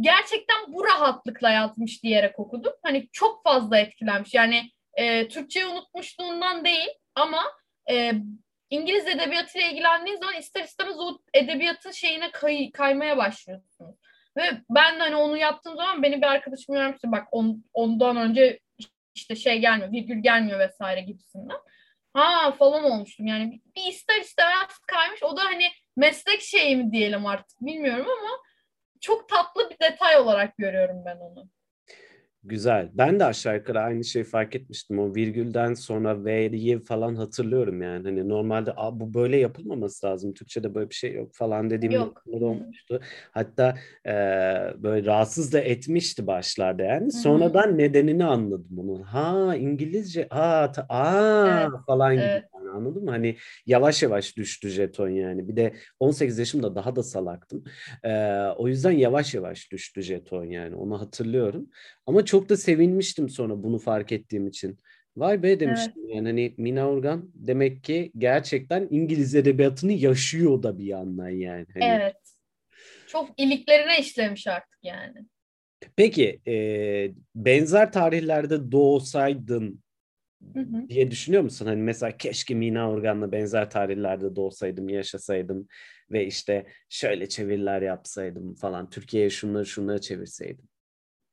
gerçekten 0.00 0.56
bu 0.68 0.84
rahatlıkla 0.84 1.50
yazmış 1.50 2.02
diyerek 2.02 2.38
okudum. 2.38 2.72
Hani 2.82 3.08
çok 3.12 3.44
fazla 3.44 3.78
etkilenmiş. 3.78 4.34
Yani 4.34 4.70
e, 4.94 5.28
Türkçeyi 5.28 5.66
unutmuşluğundan 5.66 6.64
değil 6.64 6.88
ama 7.14 7.42
e, 7.90 8.12
İngiliz 8.70 9.06
edebiyatıyla 9.06 9.68
ilgilendiğiniz 9.68 10.20
zaman 10.20 10.36
ister 10.36 10.64
istemez 10.64 10.96
o 10.98 11.18
edebiyatın 11.34 11.90
şeyine 11.90 12.30
kay, 12.30 12.70
kaymaya 12.72 13.16
başlıyorsunuz. 13.16 13.96
Ve 14.36 14.42
ben 14.70 15.00
hani 15.00 15.16
onu 15.16 15.36
yaptığım 15.36 15.76
zaman 15.76 16.02
beni 16.02 16.16
bir 16.16 16.26
arkadaşım 16.26 16.74
uyarmıştı. 16.74 17.12
Bak 17.12 17.28
on, 17.32 17.64
ondan 17.72 18.16
önce 18.16 18.60
işte 19.18 19.36
şey 19.36 19.58
gelmiyor, 19.58 19.92
virgül 19.92 20.22
gelmiyor 20.22 20.58
vesaire 20.58 21.00
gibisinden. 21.00 21.58
Ha 22.14 22.52
falan 22.58 22.84
olmuştum 22.84 23.26
yani 23.26 23.60
bir 23.76 23.92
ister 23.92 24.20
istemez 24.20 24.78
kaymış. 24.86 25.22
O 25.22 25.36
da 25.36 25.44
hani 25.44 25.68
meslek 25.96 26.42
şeyi 26.42 26.76
mi 26.76 26.92
diyelim 26.92 27.26
artık 27.26 27.60
bilmiyorum 27.60 28.06
ama 28.20 28.30
çok 29.00 29.28
tatlı 29.28 29.70
bir 29.70 29.78
detay 29.78 30.16
olarak 30.16 30.56
görüyorum 30.58 31.02
ben 31.06 31.16
onu. 31.16 31.48
Güzel. 32.44 32.90
Ben 32.94 33.20
de 33.20 33.24
aşağı 33.24 33.56
yukarı 33.56 33.80
aynı 33.80 34.04
şeyi 34.04 34.24
fark 34.24 34.56
etmiştim. 34.56 34.98
O 34.98 35.14
virgülden 35.14 35.74
sonra 35.74 36.24
V'yi 36.24 36.84
falan 36.84 37.14
hatırlıyorum 37.14 37.82
yani. 37.82 38.04
Hani 38.04 38.28
normalde 38.28 38.74
bu 38.92 39.14
böyle 39.14 39.36
yapılmaması 39.36 40.06
lazım. 40.06 40.34
Türkçe'de 40.34 40.74
böyle 40.74 40.90
bir 40.90 40.94
şey 40.94 41.14
yok 41.14 41.34
falan 41.34 41.70
dediğim 41.70 41.94
yok. 41.94 42.22
olmuştu. 42.26 43.00
Hatta 43.30 43.74
e, 44.06 44.12
böyle 44.82 45.06
rahatsız 45.06 45.52
da 45.52 45.60
etmişti 45.60 46.26
başlarda 46.26 46.82
yani. 46.82 47.02
Hı-hı. 47.02 47.10
Sonradan 47.10 47.78
nedenini 47.78 48.24
anladım 48.24 48.66
bunun. 48.70 49.02
Ha 49.02 49.56
İngilizce, 49.56 50.26
aa, 50.30 50.72
ta, 50.72 50.86
aa 50.88 51.60
evet. 51.60 51.80
falan 51.86 52.14
gibi. 52.14 52.42
Yani, 52.58 52.70
anladın 52.70 53.04
mı? 53.04 53.10
Hani 53.10 53.36
yavaş 53.66 54.02
yavaş 54.02 54.36
düştü 54.36 54.68
jeton 54.68 55.08
yani. 55.08 55.48
Bir 55.48 55.56
de 55.56 55.74
18 56.00 56.38
yaşımda 56.38 56.74
daha 56.74 56.96
da 56.96 57.02
salaktım. 57.02 57.64
E, 58.04 58.10
o 58.56 58.68
yüzden 58.68 58.90
yavaş 58.90 59.34
yavaş 59.34 59.72
düştü 59.72 60.02
jeton 60.02 60.44
yani. 60.44 60.76
Onu 60.76 61.00
hatırlıyorum. 61.00 61.70
Ama 62.06 62.24
çok 62.24 62.48
da 62.48 62.56
sevinmiştim 62.56 63.28
sonra 63.28 63.62
bunu 63.62 63.78
fark 63.78 64.12
ettiğim 64.12 64.46
için. 64.46 64.78
Vay 65.16 65.42
be 65.42 65.60
demiştim 65.60 66.02
evet. 66.04 66.14
yani 66.14 66.28
hani 66.28 66.54
Mina 66.58 66.88
Organ 66.90 67.30
demek 67.34 67.84
ki 67.84 68.12
gerçekten 68.18 68.88
İngiliz 68.90 69.34
edebiyatını 69.34 69.92
yaşıyor 69.92 70.62
da 70.62 70.78
bir 70.78 70.84
yandan 70.84 71.28
yani. 71.28 71.66
Hani... 71.74 71.84
Evet. 71.84 72.16
Çok 73.06 73.30
iliklerine 73.40 74.00
işlemiş 74.00 74.46
artık 74.46 74.78
yani. 74.82 75.26
Peki 75.96 76.40
e, 76.46 76.54
benzer 77.34 77.92
tarihlerde 77.92 78.72
doğsaydın 78.72 79.82
hı 80.54 80.60
hı. 80.60 80.88
diye 80.88 81.10
düşünüyor 81.10 81.42
musun? 81.42 81.66
Hani 81.66 81.82
mesela 81.82 82.16
keşke 82.16 82.54
Mina 82.54 82.90
Organ'la 82.90 83.32
benzer 83.32 83.70
tarihlerde 83.70 84.36
doğsaydım, 84.36 84.88
yaşasaydım 84.88 85.68
ve 86.10 86.26
işte 86.26 86.66
şöyle 86.88 87.28
çeviriler 87.28 87.82
yapsaydım 87.82 88.54
falan. 88.54 88.90
Türkiye'ye 88.90 89.30
şunları 89.30 89.66
şunları 89.66 90.00
çevirseydim. 90.00 90.68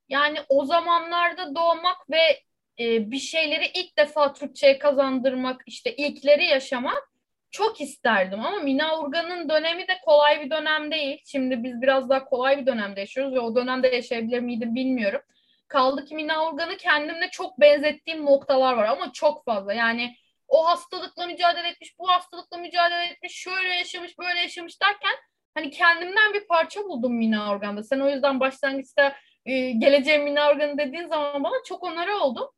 Yani 0.10 0.38
o 0.50 0.66
zamanlarda 0.66 1.56
doğmak 1.56 2.10
ve 2.10 2.40
e, 2.80 3.12
bir 3.12 3.20
şeyleri 3.20 3.66
ilk 3.76 3.98
defa 3.98 4.34
Türkçe'ye 4.34 4.80
kazandırmak, 4.80 5.62
işte 5.68 5.96
ilkleri 5.96 6.46
yaşamak 6.46 7.12
çok 7.52 7.82
isterdim. 7.82 8.40
Ama 8.40 8.60
Mina 8.60 9.00
Urgan'ın 9.00 9.50
dönemi 9.50 9.82
de 9.88 9.94
kolay 10.06 10.46
bir 10.46 10.50
dönem 10.50 10.92
değil. 10.92 11.22
Şimdi 11.26 11.64
biz 11.64 11.82
biraz 11.82 12.10
daha 12.10 12.26
kolay 12.26 12.58
bir 12.58 12.66
dönemde 12.66 13.00
yaşıyoruz 13.00 13.34
ve 13.34 13.40
o 13.40 13.56
dönemde 13.56 13.88
yaşayabilir 13.88 14.40
miydim 14.40 14.76
bilmiyorum. 14.76 15.22
Kaldı 15.68 16.06
ki 16.06 16.16
Mina 16.16 16.48
Urgan'ı 16.48 16.78
kendimle 16.78 17.30
çok 17.32 17.60
benzettiğim 17.60 18.26
noktalar 18.26 18.74
var 18.74 18.86
ama 18.86 19.12
çok 19.14 19.46
fazla. 19.46 19.74
Yani 19.74 20.16
o 20.48 20.68
hastalıkla 20.68 21.26
mücadele 21.28 21.68
etmiş, 21.68 22.00
bu 22.00 22.10
hastalıkla 22.10 22.58
mücadele 22.58 23.06
etmiş, 23.06 23.34
şöyle 23.36 23.74
yaşamış, 23.74 24.20
böyle 24.20 24.40
yaşamış 24.40 24.82
derken 24.82 25.16
hani 25.54 25.72
kendimden 25.72 26.34
bir 26.34 26.48
parça 26.48 26.84
buldum 26.84 27.14
Mina 27.14 27.52
Organ'da. 27.52 27.84
Sen 27.84 28.00
o 28.00 28.10
yüzden 28.10 28.40
başlangıçta 28.40 29.16
e, 29.46 29.72
geleceğim 29.72 30.24
Mina 30.24 30.50
Organ'ı 30.50 30.78
dediğin 30.78 31.08
zaman 31.08 31.44
bana 31.44 31.56
çok 31.66 31.84
onarı 31.84 32.18
oldum. 32.18 32.50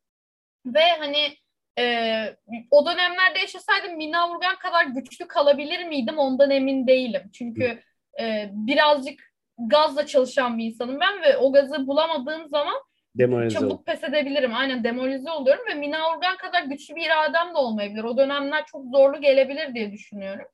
Ve 0.66 0.84
hani 0.98 1.36
e, 1.78 2.36
o 2.70 2.86
dönemlerde 2.86 3.38
yaşasaydım 3.38 3.96
Mina 3.96 4.30
Organ 4.30 4.56
kadar 4.56 4.84
güçlü 4.84 5.28
kalabilir 5.28 5.84
miydim 5.84 6.18
ondan 6.18 6.50
emin 6.50 6.86
değilim. 6.86 7.30
Çünkü 7.32 7.82
e, 8.20 8.50
birazcık 8.52 9.20
gazla 9.58 10.06
çalışan 10.06 10.58
bir 10.58 10.64
insanım 10.64 11.00
ben 11.00 11.22
ve 11.22 11.36
o 11.36 11.52
gazı 11.52 11.86
bulamadığım 11.86 12.48
zaman 12.48 12.82
demoralize 13.18 13.58
çabuk 13.58 13.86
pes 13.86 14.04
edebilirim. 14.04 14.54
Aynen 14.54 14.84
demoralize 14.84 15.30
oluyorum 15.30 15.64
ve 15.70 15.74
Mina 15.74 16.10
Organ 16.10 16.36
kadar 16.36 16.62
güçlü 16.62 16.96
bir 16.96 17.06
iradem 17.06 17.54
de 17.54 17.58
olmayabilir. 17.58 18.04
O 18.04 18.16
dönemler 18.16 18.66
çok 18.66 18.84
zorlu 18.92 19.20
gelebilir 19.20 19.74
diye 19.74 19.92
düşünüyorum. 19.92 20.46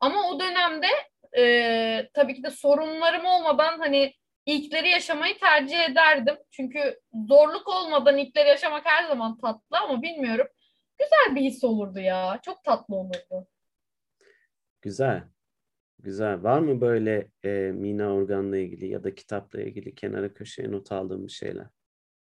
Ama 0.00 0.28
o 0.30 0.40
dönemde 0.40 0.86
e, 1.38 2.10
tabii 2.14 2.34
ki 2.34 2.42
de 2.42 2.50
sorunlarım 2.50 3.24
olmadan 3.24 3.78
hani 3.78 4.14
ilkleri 4.46 4.88
yaşamayı 4.88 5.38
tercih 5.38 5.90
ederdim. 5.90 6.36
Çünkü 6.50 7.00
zorluk 7.28 7.68
olmadan 7.68 8.18
ilkleri 8.18 8.48
yaşamak 8.48 8.86
her 8.86 9.08
zaman 9.08 9.38
tatlı 9.38 9.78
ama 9.78 10.02
bilmiyorum. 10.02 10.46
Güzel 10.98 11.36
bir 11.36 11.40
his 11.40 11.64
olurdu 11.64 12.00
ya. 12.00 12.40
Çok 12.42 12.64
tatlı 12.64 12.94
olurdu. 12.96 13.46
Güzel. 14.82 15.22
Güzel. 15.98 16.42
Var 16.42 16.58
mı 16.58 16.80
böyle 16.80 17.28
e, 17.44 17.48
Mina 17.72 18.14
Organ'la 18.14 18.58
ilgili 18.58 18.86
ya 18.86 19.04
da 19.04 19.14
kitapla 19.14 19.60
ilgili 19.60 19.94
kenara 19.94 20.34
köşeye 20.34 20.72
not 20.72 20.92
aldığım 20.92 21.26
bir 21.26 21.32
şeyler? 21.32 21.66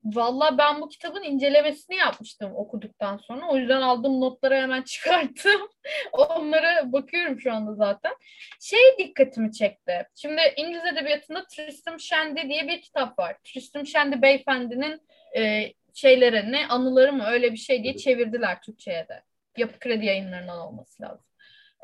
Valla 0.06 0.58
ben 0.58 0.82
bu 0.82 0.90
kitabın 0.90 1.24
incelemesini 1.24 1.96
yapmıştım 1.96 2.52
okuduktan 2.56 3.18
sonra. 3.18 3.48
O 3.48 3.58
yüzden 3.58 3.82
aldığım 3.82 4.22
notları 4.22 4.56
hemen 4.56 4.82
çıkarttım. 4.86 5.70
Onlara 6.12 6.92
bakıyorum 6.92 7.40
şu 7.40 7.54
anda 7.54 7.74
zaten. 7.74 8.14
Şey 8.62 8.98
dikkatimi 8.98 9.52
çekti. 9.52 10.08
Şimdi 10.16 10.42
İngiliz 10.58 10.86
Edebiyatı'nda 10.86 11.46
Tristram 11.46 12.00
Shandy 12.00 12.50
diye 12.50 12.68
bir 12.68 12.82
kitap 12.82 13.20
var. 13.20 13.38
Tristram 13.44 13.86
Shandy 13.86 14.22
beyefendinin 14.22 15.02
e, 15.38 15.74
şeyleri 15.94 16.52
ne 16.52 16.68
anıları 16.68 17.14
mı 17.14 17.26
öyle 17.26 17.52
bir 17.52 17.58
şey 17.58 17.84
diye 17.84 17.98
çevirdiler 17.98 18.62
Türkçe'ye 18.62 19.08
de. 19.08 19.24
Yapı 19.58 19.80
Kredi 19.80 20.06
yayınlarından 20.06 20.60
olması 20.60 21.04
lazım. 21.04 21.26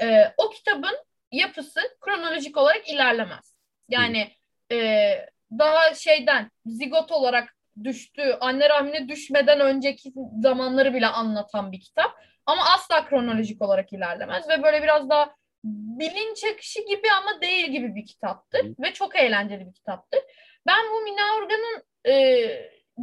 E, 0.02 0.34
o 0.38 0.50
kitabın 0.50 0.98
yapısı 1.32 1.80
kronolojik 2.02 2.58
olarak 2.58 2.90
ilerlemez. 2.90 3.56
Yani 3.90 4.32
e, 4.72 5.12
daha 5.52 5.94
şeyden 5.94 6.52
zigot 6.66 7.12
olarak 7.12 7.56
düştüğü, 7.84 8.38
anne 8.40 8.70
rahmine 8.70 9.10
düşmeden 9.10 9.60
önceki 9.60 10.14
zamanları 10.42 10.94
bile 10.94 11.08
anlatan 11.08 11.72
bir 11.72 11.80
kitap. 11.80 12.12
Ama 12.46 12.66
asla 12.66 13.06
kronolojik 13.06 13.62
olarak 13.62 13.94
ilerlemez 13.94 14.50
ve 14.50 14.64
böyle 14.64 14.84
biraz 14.84 15.10
daha 15.10 15.36
bilinç 15.64 16.44
akışı 16.54 16.80
gibi 16.80 17.12
ama 17.12 17.42
değil 17.42 17.66
gibi 17.66 17.96
bir 17.96 18.06
kitaptır 18.06 18.66
ve 18.80 18.94
çok 18.94 19.16
eğlenceli 19.16 19.68
bir 19.68 19.74
kitaptır. 19.74 20.20
Ben 20.68 20.86
bu 20.94 21.02
Mina 21.02 21.36
Organ'ın 21.38 21.84
e, 22.06 22.14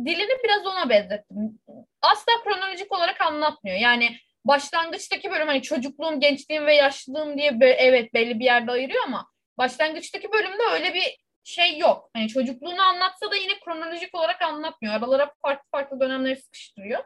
dilini 0.04 0.44
biraz 0.44 0.66
ona 0.66 0.88
benzettim. 0.88 1.58
Asla 2.02 2.32
kronolojik 2.44 2.92
olarak 2.92 3.20
anlatmıyor. 3.20 3.76
Yani 3.76 4.16
başlangıçtaki 4.44 5.30
bölüm 5.30 5.46
hani 5.46 5.62
çocukluğum, 5.62 6.20
gençliğim 6.20 6.66
ve 6.66 6.74
yaşlılığım 6.74 7.38
diye 7.38 7.58
evet 7.60 8.14
belli 8.14 8.40
bir 8.40 8.44
yerde 8.44 8.72
ayırıyor 8.72 9.04
ama 9.04 9.26
başlangıçtaki 9.58 10.32
bölümde 10.32 10.62
öyle 10.72 10.94
bir 10.94 11.27
şey 11.44 11.78
yok. 11.78 12.10
Hani 12.12 12.28
çocukluğunu 12.28 12.82
anlatsa 12.82 13.30
da 13.30 13.36
yine 13.36 13.60
kronolojik 13.60 14.14
olarak 14.14 14.42
anlatmıyor. 14.42 14.94
Aralara 14.94 15.34
farklı 15.42 15.70
farklı 15.70 16.00
dönemleri 16.00 16.36
sıkıştırıyor. 16.36 17.04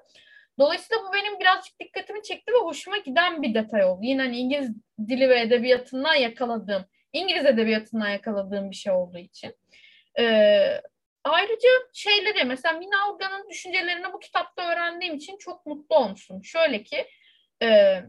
Dolayısıyla 0.59 1.03
bu 1.03 1.13
benim 1.15 1.41
birazcık 1.41 1.81
dikkatimi 1.81 2.23
çekti 2.23 2.53
ve 2.53 2.57
hoşuma 2.65 2.97
giden 2.97 3.43
bir 3.43 3.55
detay 3.55 3.85
oldu. 3.85 4.01
Yine 4.03 4.23
hani 4.23 4.39
İngiliz 4.39 4.71
dili 5.09 5.29
ve 5.29 5.41
edebiyatından 5.41 6.15
yakaladığım, 6.15 6.85
İngiliz 7.13 7.47
edebiyatından 7.47 8.09
yakaladığım 8.09 8.71
bir 8.71 8.77
şey 8.77 8.93
olduğu 8.93 9.19
için. 9.19 9.57
Ee, 10.19 10.81
ayrıca 11.25 11.69
şeyleri 11.93 12.45
mesela 12.45 12.79
Mina 12.79 13.13
Organ'ın 13.13 13.49
düşüncelerini 13.51 14.13
bu 14.13 14.21
kitapta 14.21 14.73
öğrendiğim 14.73 15.15
için 15.15 15.39
çok 15.39 15.67
mutlu 15.67 15.97
olmuştum. 15.97 16.45
Şöyle 16.45 16.83
ki 16.83 17.07
e, 17.63 18.01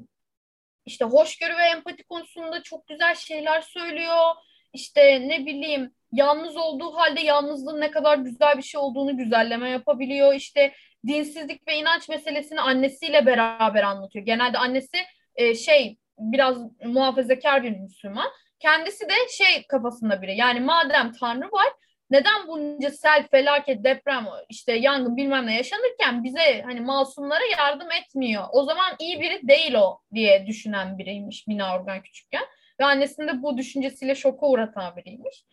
işte 0.86 1.06
hoşgörü 1.06 1.58
ve 1.58 1.64
empati 1.64 2.04
konusunda 2.04 2.64
çok 2.64 2.88
güzel 2.88 3.16
şeyler 3.16 3.62
söylüyor. 3.62 4.36
İşte 4.74 5.28
ne 5.28 5.46
bileyim 5.46 5.96
yalnız 6.14 6.58
olduğu 6.58 6.96
halde 6.96 7.22
yalnızlığın 7.22 7.82
ne 7.82 7.92
kadar 7.92 8.18
güzel 8.18 8.58
bir 8.58 8.64
şey 8.64 8.82
olduğunu 8.82 9.18
güzelleme 9.18 9.70
yapabiliyor. 9.70 10.34
İşte 10.34 10.74
dinsizlik 11.08 11.68
ve 11.68 11.76
inanç 11.76 12.10
meselesini 12.10 12.62
annesiyle 12.62 13.26
beraber 13.26 13.84
anlatıyor. 13.84 14.26
Genelde 14.26 14.58
annesi 14.58 14.98
e, 15.36 15.56
şey 15.56 15.98
biraz 16.20 16.58
muhafazakar 16.86 17.64
bir 17.64 17.72
Müslüman. 17.72 18.28
Kendisi 18.60 19.10
de 19.10 19.14
şey 19.38 19.68
kafasında 19.68 20.22
biri. 20.22 20.38
Yani 20.38 20.60
madem 20.60 21.12
Tanrı 21.12 21.52
var 21.52 21.74
neden 22.14 22.48
bunca 22.48 22.90
sel, 22.90 23.28
felaket, 23.32 23.84
deprem, 23.84 24.28
işte 24.50 24.74
yangın 24.74 25.18
bilmem 25.18 25.48
ne 25.48 25.56
yaşanırken 25.56 26.24
bize 26.24 26.62
hani 26.66 26.82
masumlara 26.82 27.44
yardım 27.58 27.92
etmiyor. 27.92 28.44
O 28.52 28.64
zaman 28.64 28.96
iyi 29.00 29.22
biri 29.22 29.48
değil 29.48 29.74
o 29.74 30.00
diye 30.14 30.48
düşünen 30.48 30.98
biriymiş 30.98 31.48
Mina 31.48 31.76
Organ 31.76 32.02
küçükken. 32.02 32.44
Ve 32.80 32.86
annesini 32.86 33.28
de 33.28 33.44
bu 33.44 33.58
düşüncesiyle 33.58 34.16
şoka 34.16 34.48
uğratan 34.48 34.96
biriymiş. 34.96 35.44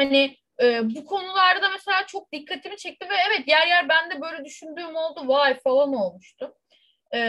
Hani 0.00 0.36
e, 0.62 0.94
bu 0.94 1.04
konularda 1.06 1.68
mesela 1.68 2.06
çok 2.06 2.32
dikkatimi 2.32 2.76
çekti 2.76 3.08
ve 3.10 3.14
evet 3.28 3.48
yer 3.48 3.66
yer 3.66 3.88
ben 3.88 4.10
de 4.10 4.20
böyle 4.20 4.44
düşündüğüm 4.44 4.96
oldu. 4.96 5.28
Vay 5.28 5.58
falan 5.58 5.94
olmuştu. 5.94 6.54
E, 7.14 7.20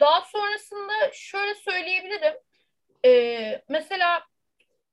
daha 0.00 0.20
sonrasında 0.20 0.92
şöyle 1.12 1.54
söyleyebilirim. 1.54 2.34
E, 3.04 3.62
mesela 3.68 4.22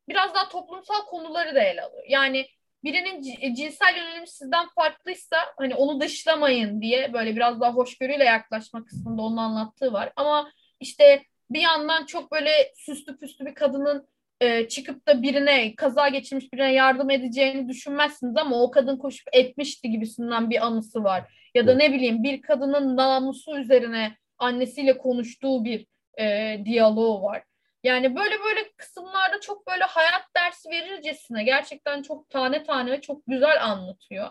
biraz 0.09 0.35
daha 0.35 0.49
toplumsal 0.49 1.05
konuları 1.05 1.55
da 1.55 1.61
ele 1.61 1.81
alıyor. 1.81 2.05
Yani 2.07 2.47
birinin 2.83 3.21
cinsel 3.55 3.95
yönelimi 3.97 4.27
sizden 4.27 4.67
farklıysa 4.67 5.37
hani 5.57 5.75
onu 5.75 6.01
dışlamayın 6.01 6.81
diye 6.81 7.13
böyle 7.13 7.35
biraz 7.35 7.61
daha 7.61 7.73
hoşgörüyle 7.73 8.23
yaklaşma 8.23 8.85
kısmında 8.85 9.21
onun 9.21 9.37
anlattığı 9.37 9.93
var. 9.93 10.13
Ama 10.15 10.51
işte 10.79 11.23
bir 11.49 11.61
yandan 11.61 12.05
çok 12.05 12.31
böyle 12.31 12.73
süslü 12.75 13.17
püslü 13.17 13.45
bir 13.45 13.55
kadının 13.55 14.12
e, 14.43 14.67
çıkıp 14.67 15.07
da 15.07 15.21
birine 15.21 15.75
kaza 15.75 16.07
geçirmiş 16.07 16.53
birine 16.53 16.73
yardım 16.73 17.09
edeceğini 17.09 17.69
düşünmezsiniz 17.69 18.37
ama 18.37 18.63
o 18.63 18.71
kadın 18.71 18.97
koşup 18.97 19.27
etmişti 19.31 19.91
gibisinden 19.91 20.49
bir 20.49 20.65
anısı 20.65 21.03
var. 21.03 21.49
Ya 21.55 21.67
da 21.67 21.75
ne 21.75 21.93
bileyim 21.93 22.23
bir 22.23 22.41
kadının 22.41 22.97
namusu 22.97 23.57
üzerine 23.57 24.17
annesiyle 24.37 24.97
konuştuğu 24.97 25.65
bir 25.65 25.85
e, 26.19 26.57
diyaloğu 26.65 27.21
var. 27.21 27.43
Yani 27.83 28.15
böyle 28.15 28.35
böyle 28.43 28.71
kısımlarda 28.77 29.39
çok 29.39 29.67
böyle 29.67 29.83
hayat 29.83 30.23
dersi 30.37 30.69
verircesine 30.69 31.43
gerçekten 31.43 32.01
çok 32.01 32.29
tane 32.29 32.63
tane 32.63 32.91
ve 32.91 33.01
çok 33.01 33.21
güzel 33.27 33.63
anlatıyor. 33.63 34.29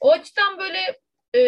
O 0.00 0.12
açıdan 0.12 0.58
böyle 0.58 0.78
e, 1.36 1.42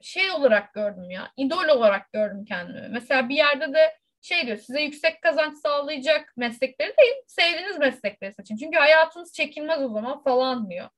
şey 0.00 0.30
olarak 0.30 0.74
gördüm 0.74 1.10
ya, 1.10 1.32
idol 1.36 1.68
olarak 1.68 2.12
gördüm 2.12 2.44
kendimi. 2.44 2.88
Mesela 2.88 3.28
bir 3.28 3.36
yerde 3.36 3.72
de 3.74 3.96
şey 4.26 4.46
diyor 4.46 4.58
size 4.58 4.80
yüksek 4.80 5.22
kazanç 5.22 5.58
sağlayacak 5.58 6.32
meslekleri 6.36 6.94
değil 6.98 7.14
sevdiğiniz 7.26 7.78
meslekleri 7.78 8.34
seçin. 8.34 8.56
Çünkü 8.56 8.78
hayatınız 8.78 9.32
çekilmez 9.32 9.82
o 9.82 9.88
zaman 9.88 10.22
falan 10.22 10.70
diyor. 10.70 10.88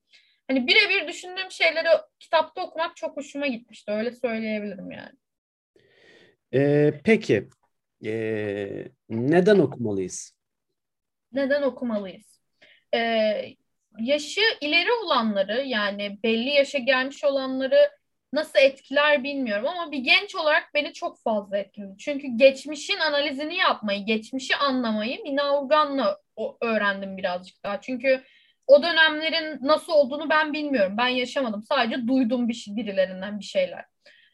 Hani 0.49 0.67
birebir 0.67 1.09
düşündüğüm 1.09 1.51
şeyleri 1.51 1.89
kitapta 2.19 2.63
okumak 2.63 2.97
çok 2.97 3.17
hoşuma 3.17 3.47
gitmişti. 3.47 3.91
Öyle 3.91 4.13
söyleyebilirim 4.13 4.91
yani. 4.91 5.13
Ee, 6.55 7.01
peki 7.05 7.49
ee, 8.05 8.89
neden 9.09 9.59
okumalıyız? 9.59 10.33
Neden 11.33 11.63
okumalıyız? 11.63 12.41
Ee, 12.95 13.45
yaşı 13.99 14.41
ileri 14.61 14.93
olanları 14.93 15.63
yani 15.67 16.19
belli 16.23 16.49
yaşa 16.49 16.79
gelmiş 16.79 17.25
olanları 17.25 17.91
nasıl 18.33 18.59
etkiler 18.59 19.25
bilmiyorum 19.25 19.67
ama 19.67 19.93
bir 19.93 19.99
genç 19.99 20.35
olarak 20.35 20.75
beni 20.75 20.93
çok 20.93 21.23
fazla 21.23 21.59
etkiledi. 21.59 21.99
Çünkü 21.99 22.29
geçmişin 22.37 22.99
analizini 22.99 23.57
yapmayı, 23.57 24.07
geçmişi 24.07 24.57
anlamayı 24.57 25.23
Mina 25.23 25.61
Urgan'la 25.61 26.19
öğrendim 26.61 27.17
birazcık 27.17 27.65
daha. 27.65 27.81
Çünkü 27.81 28.23
o 28.67 28.83
dönemlerin 28.83 29.59
nasıl 29.63 29.93
olduğunu 29.93 30.31
ben 30.31 30.53
bilmiyorum. 30.53 30.95
Ben 30.99 31.09
yaşamadım. 31.09 31.63
Sadece 31.63 32.07
duydum 32.07 32.49
bir 32.49 32.55
şey, 32.55 32.77
birilerinden 32.77 33.39
bir 33.39 33.45
şeyler. 33.45 33.85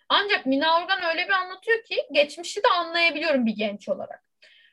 Ancak 0.09 0.47
Mina 0.47 0.83
Organ 0.83 1.03
öyle 1.03 1.25
bir 1.25 1.33
anlatıyor 1.33 1.85
ki 1.85 1.97
geçmişi 2.13 2.63
de 2.63 2.69
anlayabiliyorum 2.69 3.47
bir 3.47 3.57
genç 3.57 3.89
olarak. 3.89 4.25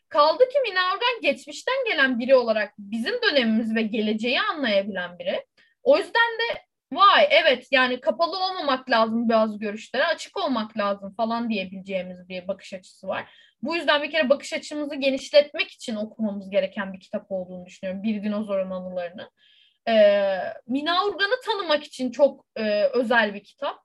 Kaldı 0.10 0.50
ki 0.50 0.60
Mina 0.60 0.80
Organ 0.94 1.22
geçmişten 1.22 1.86
gelen 1.88 2.20
biri 2.20 2.36
olarak 2.36 2.74
bizim 2.78 3.22
dönemimiz 3.22 3.76
ve 3.76 3.82
geleceği 3.82 4.42
anlayabilen 4.42 5.20
biri. 5.20 5.46
O 5.84 5.98
yüzden 5.98 6.38
de 6.40 6.62
vay 6.92 7.28
evet 7.32 7.68
yani 7.72 8.02
kapalı 8.02 8.38
olmamak 8.38 8.90
lazım 8.90 9.30
bazı 9.30 9.60
görüşlere 9.60 10.06
açık 10.06 10.38
olmak 10.38 10.78
lazım 10.78 11.14
falan 11.18 11.50
diyebileceğimiz 11.50 12.30
bir 12.30 12.48
bakış 12.48 12.74
açısı 12.74 13.08
var. 13.08 13.30
Bu 13.62 13.76
yüzden 13.76 14.04
bir 14.04 14.12
kere 14.12 14.30
bakış 14.30 14.54
açımızı 14.54 14.96
genişletmek 14.96 15.72
için 15.72 15.96
okumamız 15.96 16.50
gereken 16.50 16.94
bir 16.94 17.00
kitap 17.00 17.32
olduğunu 17.32 17.66
düşünüyorum. 17.66 18.04
Bir 18.04 18.24
dinozorun 18.24 18.72
anılarını. 18.72 19.30
Ee, 19.88 20.40
Mina 20.68 21.06
Urgan'ı 21.06 21.42
tanımak 21.46 21.84
için 21.84 22.12
çok 22.12 22.46
e, 22.56 22.84
özel 22.84 23.34
bir 23.34 23.44
kitap. 23.44 23.78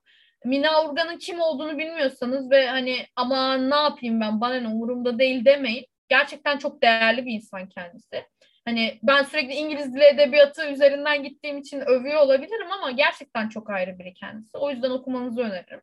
Mina 0.45 0.85
Urgan'ın 0.85 1.19
kim 1.19 1.40
olduğunu 1.40 1.79
bilmiyorsanız 1.79 2.51
ve 2.51 2.69
hani 2.69 3.07
ama 3.16 3.57
ne 3.57 3.77
yapayım 3.77 4.21
ben 4.21 4.40
bana 4.40 4.55
ne 4.55 4.69
umurumda 4.69 5.19
değil 5.19 5.45
demeyin. 5.45 5.87
Gerçekten 6.09 6.59
çok 6.59 6.83
değerli 6.83 7.27
bir 7.27 7.33
insan 7.33 7.69
kendisi. 7.69 8.25
Hani 8.66 8.98
ben 9.02 9.22
sürekli 9.22 9.55
İngiliz 9.55 9.94
dili 9.94 10.05
edebiyatı 10.05 10.70
üzerinden 10.70 11.22
gittiğim 11.22 11.59
için 11.59 11.81
övüyor 11.81 12.20
olabilirim 12.20 12.72
ama 12.72 12.90
gerçekten 12.90 13.48
çok 13.48 13.70
ayrı 13.70 13.98
biri 13.98 14.14
kendisi. 14.14 14.57
O 14.59 14.70
yüzden 14.70 14.90
okumanızı 14.90 15.40
öneririm. 15.40 15.81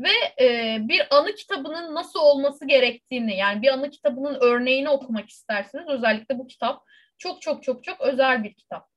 Ve 0.00 0.44
e, 0.44 0.78
bir 0.80 1.16
anı 1.16 1.34
kitabının 1.34 1.94
nasıl 1.94 2.20
olması 2.20 2.66
gerektiğini 2.66 3.36
yani 3.36 3.62
bir 3.62 3.68
anı 3.68 3.90
kitabının 3.90 4.38
örneğini 4.40 4.88
okumak 4.88 5.28
isterseniz 5.28 5.88
özellikle 5.88 6.38
bu 6.38 6.46
kitap 6.46 6.82
çok 7.18 7.42
çok 7.42 7.62
çok 7.62 7.84
çok 7.84 8.00
özel 8.00 8.44
bir 8.44 8.54
kitap. 8.54 8.88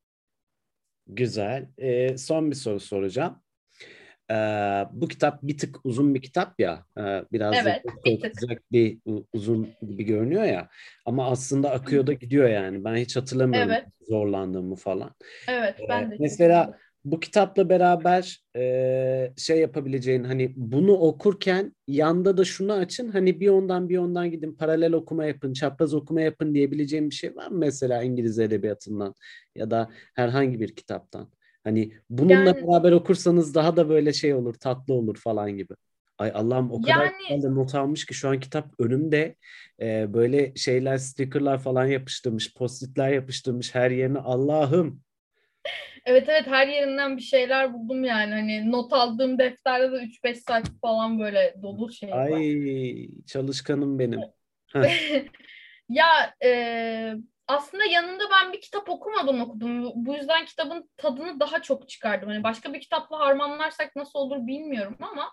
Güzel. 1.08 1.68
Ee, 1.78 2.18
son 2.18 2.52
bir 2.52 2.56
soru 2.56 2.80
soracağım. 2.80 3.43
Ee, 4.32 4.36
bu 4.92 5.08
kitap 5.08 5.44
bir 5.44 5.58
tık 5.58 5.80
uzun 5.84 6.16
bir 6.16 6.22
kitap 6.22 6.60
ya. 6.60 6.86
E, 6.98 7.02
biraz 7.32 7.56
evet, 7.56 7.86
da 7.86 7.90
bir, 8.72 9.00
bir 9.06 9.22
uzun 9.34 9.70
gibi 9.82 10.04
görünüyor 10.04 10.44
ya. 10.44 10.70
Ama 11.06 11.32
aslında 11.32 11.72
akıyor 11.72 12.08
da 12.08 12.14
gidiyor 12.14 12.50
yani. 12.50 12.84
Ben 12.84 12.96
hiç 12.96 13.16
hatırlamıyorum 13.16 13.72
evet. 13.72 13.86
zorlandığımı 14.10 14.76
falan. 14.76 15.12
Evet 15.48 15.76
ben 15.90 16.12
de. 16.12 16.16
Mesela 16.20 16.78
bu 17.06 17.20
kitapla 17.20 17.70
beraber 17.70 18.44
e, 18.56 19.34
şey 19.38 19.60
yapabileceğin 19.60 20.24
hani 20.24 20.54
bunu 20.56 20.94
okurken 20.94 21.76
yanda 21.88 22.38
da 22.38 22.44
şunu 22.44 22.74
açın 22.74 23.10
hani 23.10 23.40
bir 23.40 23.50
ondan 23.50 23.90
bir 23.90 23.98
ondan 23.98 24.32
gidin 24.32 24.54
paralel 24.54 24.94
okuma 24.94 25.26
yapın 25.26 25.54
çapraz 25.54 25.94
okuma 25.94 26.22
yapın 26.22 26.54
diyebileceğim 26.54 27.10
bir 27.10 27.16
şey 27.16 27.36
var 27.36 27.48
mı 27.48 27.58
mesela 27.58 28.04
İngiliz 28.04 28.40
edebiyatından 28.40 29.16
ya 29.56 29.72
da 29.72 29.90
herhangi 30.14 30.60
bir 30.60 30.76
kitaptan? 30.76 31.30
Hani 31.64 31.94
bununla 32.10 32.34
yani, 32.34 32.68
beraber 32.68 32.92
okursanız 32.92 33.56
daha 33.56 33.78
da 33.78 33.90
böyle 33.90 34.14
şey 34.14 34.34
olur 34.34 34.54
tatlı 34.54 34.94
olur 34.94 35.18
falan 35.18 35.52
gibi. 35.52 35.74
Ay 36.18 36.32
Allah'ım 36.34 36.72
o 36.72 36.82
kadar 36.82 37.12
yani, 37.30 37.56
not 37.56 37.76
almış 37.76 38.06
ki 38.06 38.14
şu 38.14 38.30
an 38.30 38.40
kitap 38.40 38.74
önümde 38.80 39.36
e, 39.82 40.14
böyle 40.14 40.56
şeyler 40.56 40.98
stickerlar 40.98 41.60
falan 41.60 41.86
yapıştırmış 41.86 42.54
postitler 42.54 43.10
yapıştırmış 43.10 43.76
her 43.76 43.92
yerine 43.92 44.20
Allah'ım 44.20 45.04
Evet 46.06 46.30
evet 46.30 46.48
her 46.48 46.68
yerinden 46.68 47.18
bir 47.18 47.22
şeyler 47.22 47.74
buldum 47.74 48.04
yani. 48.04 48.34
Hani 48.34 48.72
not 48.72 48.94
aldığım 48.94 49.40
defterde 49.40 49.92
de 49.92 49.96
3-5 49.96 50.36
sayfa 50.36 50.72
falan 50.82 51.20
böyle 51.20 51.56
dolu 51.62 51.92
şey 51.92 52.12
var. 52.12 52.32
Ay 52.32 53.08
çalışkanım 53.28 54.00
benim. 54.00 54.20
ya 55.90 56.34
e, 56.44 57.14
aslında 57.54 57.84
yanında 57.84 58.24
ben 58.32 58.54
bir 58.54 58.62
kitap 58.62 58.90
okumadım 58.90 59.42
okudum. 59.42 59.92
Bu 59.96 60.16
yüzden 60.16 60.46
kitabın 60.46 60.90
tadını 60.98 61.40
daha 61.40 61.62
çok 61.62 61.90
çıkardım. 61.90 62.30
Hani 62.30 62.44
başka 62.44 62.74
bir 62.74 62.82
kitapla 62.82 63.20
harmanlarsak 63.20 63.96
nasıl 63.96 64.20
olur 64.20 64.48
bilmiyorum 64.48 64.98
ama 65.00 65.32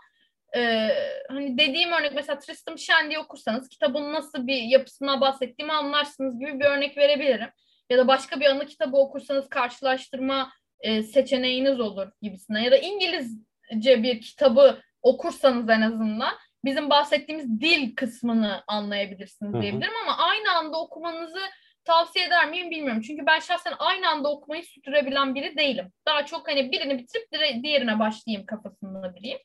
e, 0.57 0.91
hani 1.29 1.59
dediğim 1.59 1.93
örnek 1.93 2.15
mesela 2.15 2.39
Tristram 2.39 2.79
Shandy 2.79 3.19
okursanız 3.19 3.69
kitabın 3.69 4.13
nasıl 4.13 4.47
bir 4.47 4.63
yapısına 4.63 5.21
bahsettiğimi 5.21 5.73
anlarsınız 5.73 6.39
gibi 6.39 6.61
bir 6.61 6.65
örnek 6.65 6.97
verebilirim. 6.97 7.49
Ya 7.91 7.99
da 7.99 8.09
başka 8.09 8.41
bir 8.41 8.47
anı 8.47 8.67
kitabı 8.67 8.97
okursanız 8.97 9.49
karşılaştırma 9.49 10.53
e, 10.81 11.03
seçeneğiniz 11.03 11.81
olur 11.81 12.09
gibisinden. 12.23 12.61
Ya 12.61 12.71
da 12.71 12.77
İngilizce 12.77 14.03
bir 14.03 14.21
kitabı 14.21 14.81
okursanız 15.03 15.69
en 15.69 15.81
azından 15.81 16.33
bizim 16.65 16.91
bahsettiğimiz 16.91 17.61
dil 17.61 17.97
kısmını 17.97 18.63
anlayabilirsiniz 18.67 19.63
diyebilirim 19.63 19.93
ama 20.03 20.17
aynı 20.19 20.53
anda 20.53 20.81
okumanızı 20.81 21.41
tavsiye 21.85 22.27
eder 22.27 22.51
miyim 22.51 22.71
bilmiyorum. 22.71 23.03
Çünkü 23.07 23.27
ben 23.27 23.39
şahsen 23.39 23.75
aynı 23.79 24.09
anda 24.09 24.33
okumayı 24.33 24.63
sürdürebilen 24.63 25.35
biri 25.35 25.57
değilim. 25.57 25.93
Daha 26.07 26.27
çok 26.27 26.49
hani 26.49 26.73
birini 26.73 26.99
bitirip 26.99 27.63
diğerine 27.63 27.99
başlayayım 27.99 28.47
kafasında 28.47 29.15
biriyim. 29.15 29.39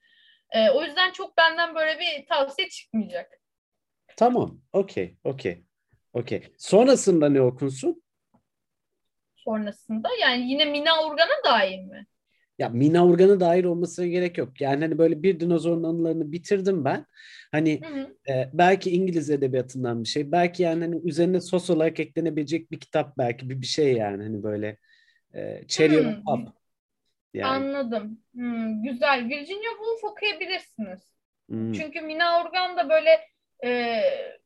Ee, 0.52 0.70
o 0.70 0.84
yüzden 0.84 1.12
çok 1.12 1.38
benden 1.38 1.76
böyle 1.76 2.00
bir 2.00 2.26
tavsiye 2.26 2.70
çıkmayacak. 2.70 3.32
Tamam. 4.18 4.62
Okey. 4.74 5.18
Okey. 5.24 5.64
Okey. 6.14 6.44
Sonrasında 6.58 7.30
ne 7.30 7.42
okunsun? 7.42 8.04
sonrasında? 9.46 10.10
Yani 10.22 10.52
yine 10.52 10.66
Mina 10.66 11.06
Urgan'a 11.06 11.54
dair 11.54 11.80
mi? 11.80 12.06
Ya 12.60 12.70
Mina 12.70 13.06
Urgan'a 13.06 13.40
dair 13.40 13.64
olmasına 13.64 14.08
gerek 14.08 14.38
yok. 14.38 14.62
Yani 14.62 14.84
hani 14.84 14.98
böyle 14.98 15.24
bir 15.24 15.40
dinozorun 15.40 15.84
anılarını 15.84 16.32
bitirdim 16.32 16.86
ben. 16.86 17.06
Hani 17.52 17.82
hı 17.82 18.00
hı. 18.00 18.34
E, 18.34 18.50
belki 18.54 18.92
İngiliz 18.92 19.30
edebiyatından 19.30 20.04
bir 20.04 20.10
şey. 20.10 20.32
Belki 20.32 20.64
yani 20.64 20.84
hani 20.84 21.02
üzerine 21.04 21.42
sos 21.42 21.70
olarak 21.70 22.00
eklenebilecek 22.00 22.72
bir 22.72 22.80
kitap 22.80 23.18
belki 23.18 23.50
bir 23.50 23.62
bir 23.62 23.66
şey 23.66 23.94
yani 23.94 24.24
hani 24.24 24.44
böyle 24.44 24.78
e, 25.34 25.68
Cherry 25.68 26.04
hmm. 26.04 26.24
Pop. 26.24 26.56
Yani. 27.34 27.48
Anladım. 27.48 28.20
Hmm, 28.34 28.84
güzel. 28.84 29.30
Virginia 29.30 29.72
Woolf 29.72 30.04
okuyabilirsiniz. 30.04 31.00
Hmm. 31.50 31.74
Çünkü 31.74 32.02
Mina 32.02 32.42
Urgan 32.42 32.78
da 32.78 32.90
böyle 32.90 33.10
e, 33.66 34.02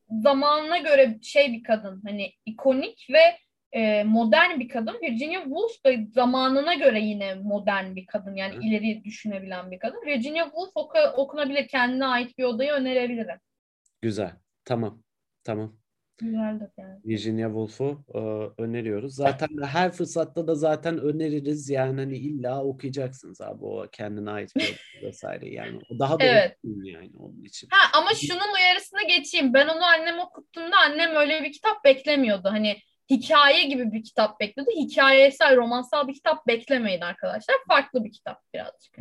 zamanına 0.09 0.77
göre 0.77 1.19
şey 1.21 1.53
bir 1.53 1.63
kadın. 1.63 2.01
Hani 2.05 2.33
ikonik 2.45 3.07
ve 3.09 3.21
e, 3.71 4.03
modern 4.03 4.59
bir 4.59 4.69
kadın. 4.69 4.97
Virginia 5.01 5.43
Woolf 5.43 5.85
da 5.85 5.91
zamanına 6.13 6.73
göre 6.73 7.01
yine 7.01 7.35
modern 7.35 7.95
bir 7.95 8.05
kadın. 8.05 8.35
Yani 8.35 8.55
Hı. 8.55 8.61
ileri 8.61 9.03
düşünebilen 9.03 9.71
bir 9.71 9.79
kadın. 9.79 10.05
Virginia 10.05 10.43
Woolf 10.45 10.71
oku, 10.75 10.99
okunabilir. 11.17 11.67
Kendine 11.67 12.05
ait 12.05 12.37
bir 12.37 12.43
odayı 12.43 12.71
önerebilirim. 12.71 13.39
Güzel. 14.01 14.31
Tamam. 14.65 15.03
Tamam. 15.43 15.79
Yani. 16.21 16.61
Virginia 17.05 17.47
Woolf'u 17.47 18.03
e, 18.13 18.19
öneriyoruz. 18.61 19.15
Zaten 19.15 19.47
her 19.65 19.91
fırsatta 19.91 20.47
da 20.47 20.55
zaten 20.55 20.97
öneririz. 20.97 21.69
Yani 21.69 21.99
hani 21.99 22.17
illa 22.17 22.63
okuyacaksınız 22.63 23.41
abi 23.41 23.65
o 23.65 23.87
kendine 23.91 24.31
ait 24.31 24.55
bir 24.55 24.79
vesaire 25.03 25.49
yani. 25.49 25.79
O 25.89 25.99
daha 25.99 26.19
da 26.19 26.23
evet. 26.23 26.57
yani 26.63 27.11
onun 27.17 27.43
için. 27.43 27.67
Ha 27.71 27.99
ama 27.99 28.09
şunun 28.13 28.53
uyarısına 28.55 29.03
geçeyim. 29.03 29.53
Ben 29.53 29.67
onu 29.67 29.83
annem 29.83 30.19
okuttuğumda 30.19 30.77
annem 30.77 31.15
öyle 31.15 31.43
bir 31.43 31.51
kitap 31.51 31.83
beklemiyordu. 31.83 32.49
Hani 32.49 32.77
hikaye 33.09 33.63
gibi 33.63 33.91
bir 33.91 34.03
kitap 34.03 34.39
bekliyordu. 34.39 34.71
Hikayesel, 34.75 35.55
romansal 35.55 36.07
bir 36.07 36.13
kitap 36.13 36.47
beklemeyin 36.47 37.01
arkadaşlar. 37.01 37.55
Farklı 37.67 38.03
bir 38.03 38.11
kitap 38.11 38.41
birazcık. 38.53 38.95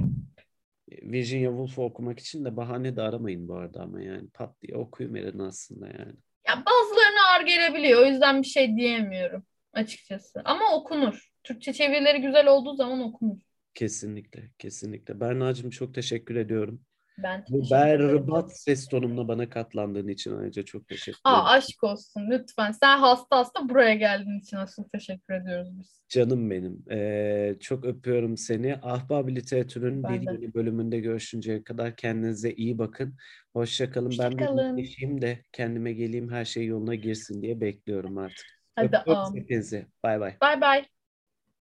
Virginia 1.02 1.50
Woolf'u 1.50 1.84
okumak 1.84 2.18
için 2.18 2.44
de 2.44 2.56
bahane 2.56 2.96
de 2.96 3.02
aramayın 3.02 3.48
bu 3.48 3.54
arada 3.56 3.80
ama 3.80 4.02
yani 4.02 4.28
pat 4.28 4.62
diye 4.62 4.76
okuyun 4.76 5.14
verin 5.14 5.38
aslında 5.38 5.86
yani. 5.86 6.12
Ya 6.48 6.62
bazılarına 6.66 7.34
ağır 7.34 7.46
gelebiliyor. 7.46 8.02
O 8.02 8.06
yüzden 8.06 8.42
bir 8.42 8.46
şey 8.46 8.76
diyemiyorum 8.76 9.42
açıkçası. 9.72 10.42
Ama 10.44 10.74
okunur. 10.74 11.28
Türkçe 11.44 11.72
çevirileri 11.72 12.20
güzel 12.20 12.46
olduğu 12.46 12.74
zaman 12.74 13.00
okunur. 13.00 13.38
Kesinlikle, 13.74 14.50
kesinlikle. 14.58 15.20
Berna'cığım 15.20 15.70
çok 15.70 15.94
teşekkür 15.94 16.36
ediyorum. 16.36 16.80
Ben 17.22 17.44
Bu 17.48 17.70
berbat 17.70 18.58
ses 18.58 18.88
tonumla 18.88 19.28
bana 19.28 19.48
katlandığın 19.50 20.08
için 20.08 20.36
ayrıca 20.36 20.62
çok 20.64 20.88
teşekkür 20.88 21.20
ederim. 21.20 21.36
Aa, 21.36 21.50
aşk 21.50 21.84
olsun 21.84 22.30
lütfen. 22.30 22.72
Sen 22.72 22.98
hasta 22.98 23.36
hasta 23.36 23.68
buraya 23.68 23.94
geldiğin 23.94 24.40
için 24.40 24.56
asıl 24.56 24.84
teşekkür 24.84 25.34
ediyoruz 25.34 25.78
biz. 25.78 26.02
Canım 26.08 26.50
benim. 26.50 26.84
Ee, 26.90 27.56
çok 27.60 27.84
öpüyorum 27.84 28.36
seni. 28.36 28.76
Ahbab 28.82 29.28
Literatür'ün 29.28 30.02
bir 30.02 30.26
de. 30.26 30.32
yeni 30.32 30.54
bölümünde 30.54 31.00
görüşünceye 31.00 31.64
kadar 31.64 31.96
kendinize 31.96 32.52
iyi 32.52 32.78
bakın. 32.78 33.16
Hoşçakalın. 33.52 34.06
Hoşça 34.06 34.30
ben 34.30 34.36
kalın. 34.36 34.76
bir 34.76 35.22
de 35.22 35.44
kendime 35.52 35.92
geleyim 35.92 36.32
her 36.32 36.44
şey 36.44 36.66
yoluna 36.66 36.94
girsin 36.94 37.42
diye 37.42 37.60
bekliyorum 37.60 38.18
artık. 38.18 38.46
Hadi 38.76 38.96
Öpüyorum 38.96 39.36
hepinizi. 39.36 39.86
Bay 40.02 40.20
bay. 40.20 40.36
Bay 40.40 40.60
bay. 40.60 40.86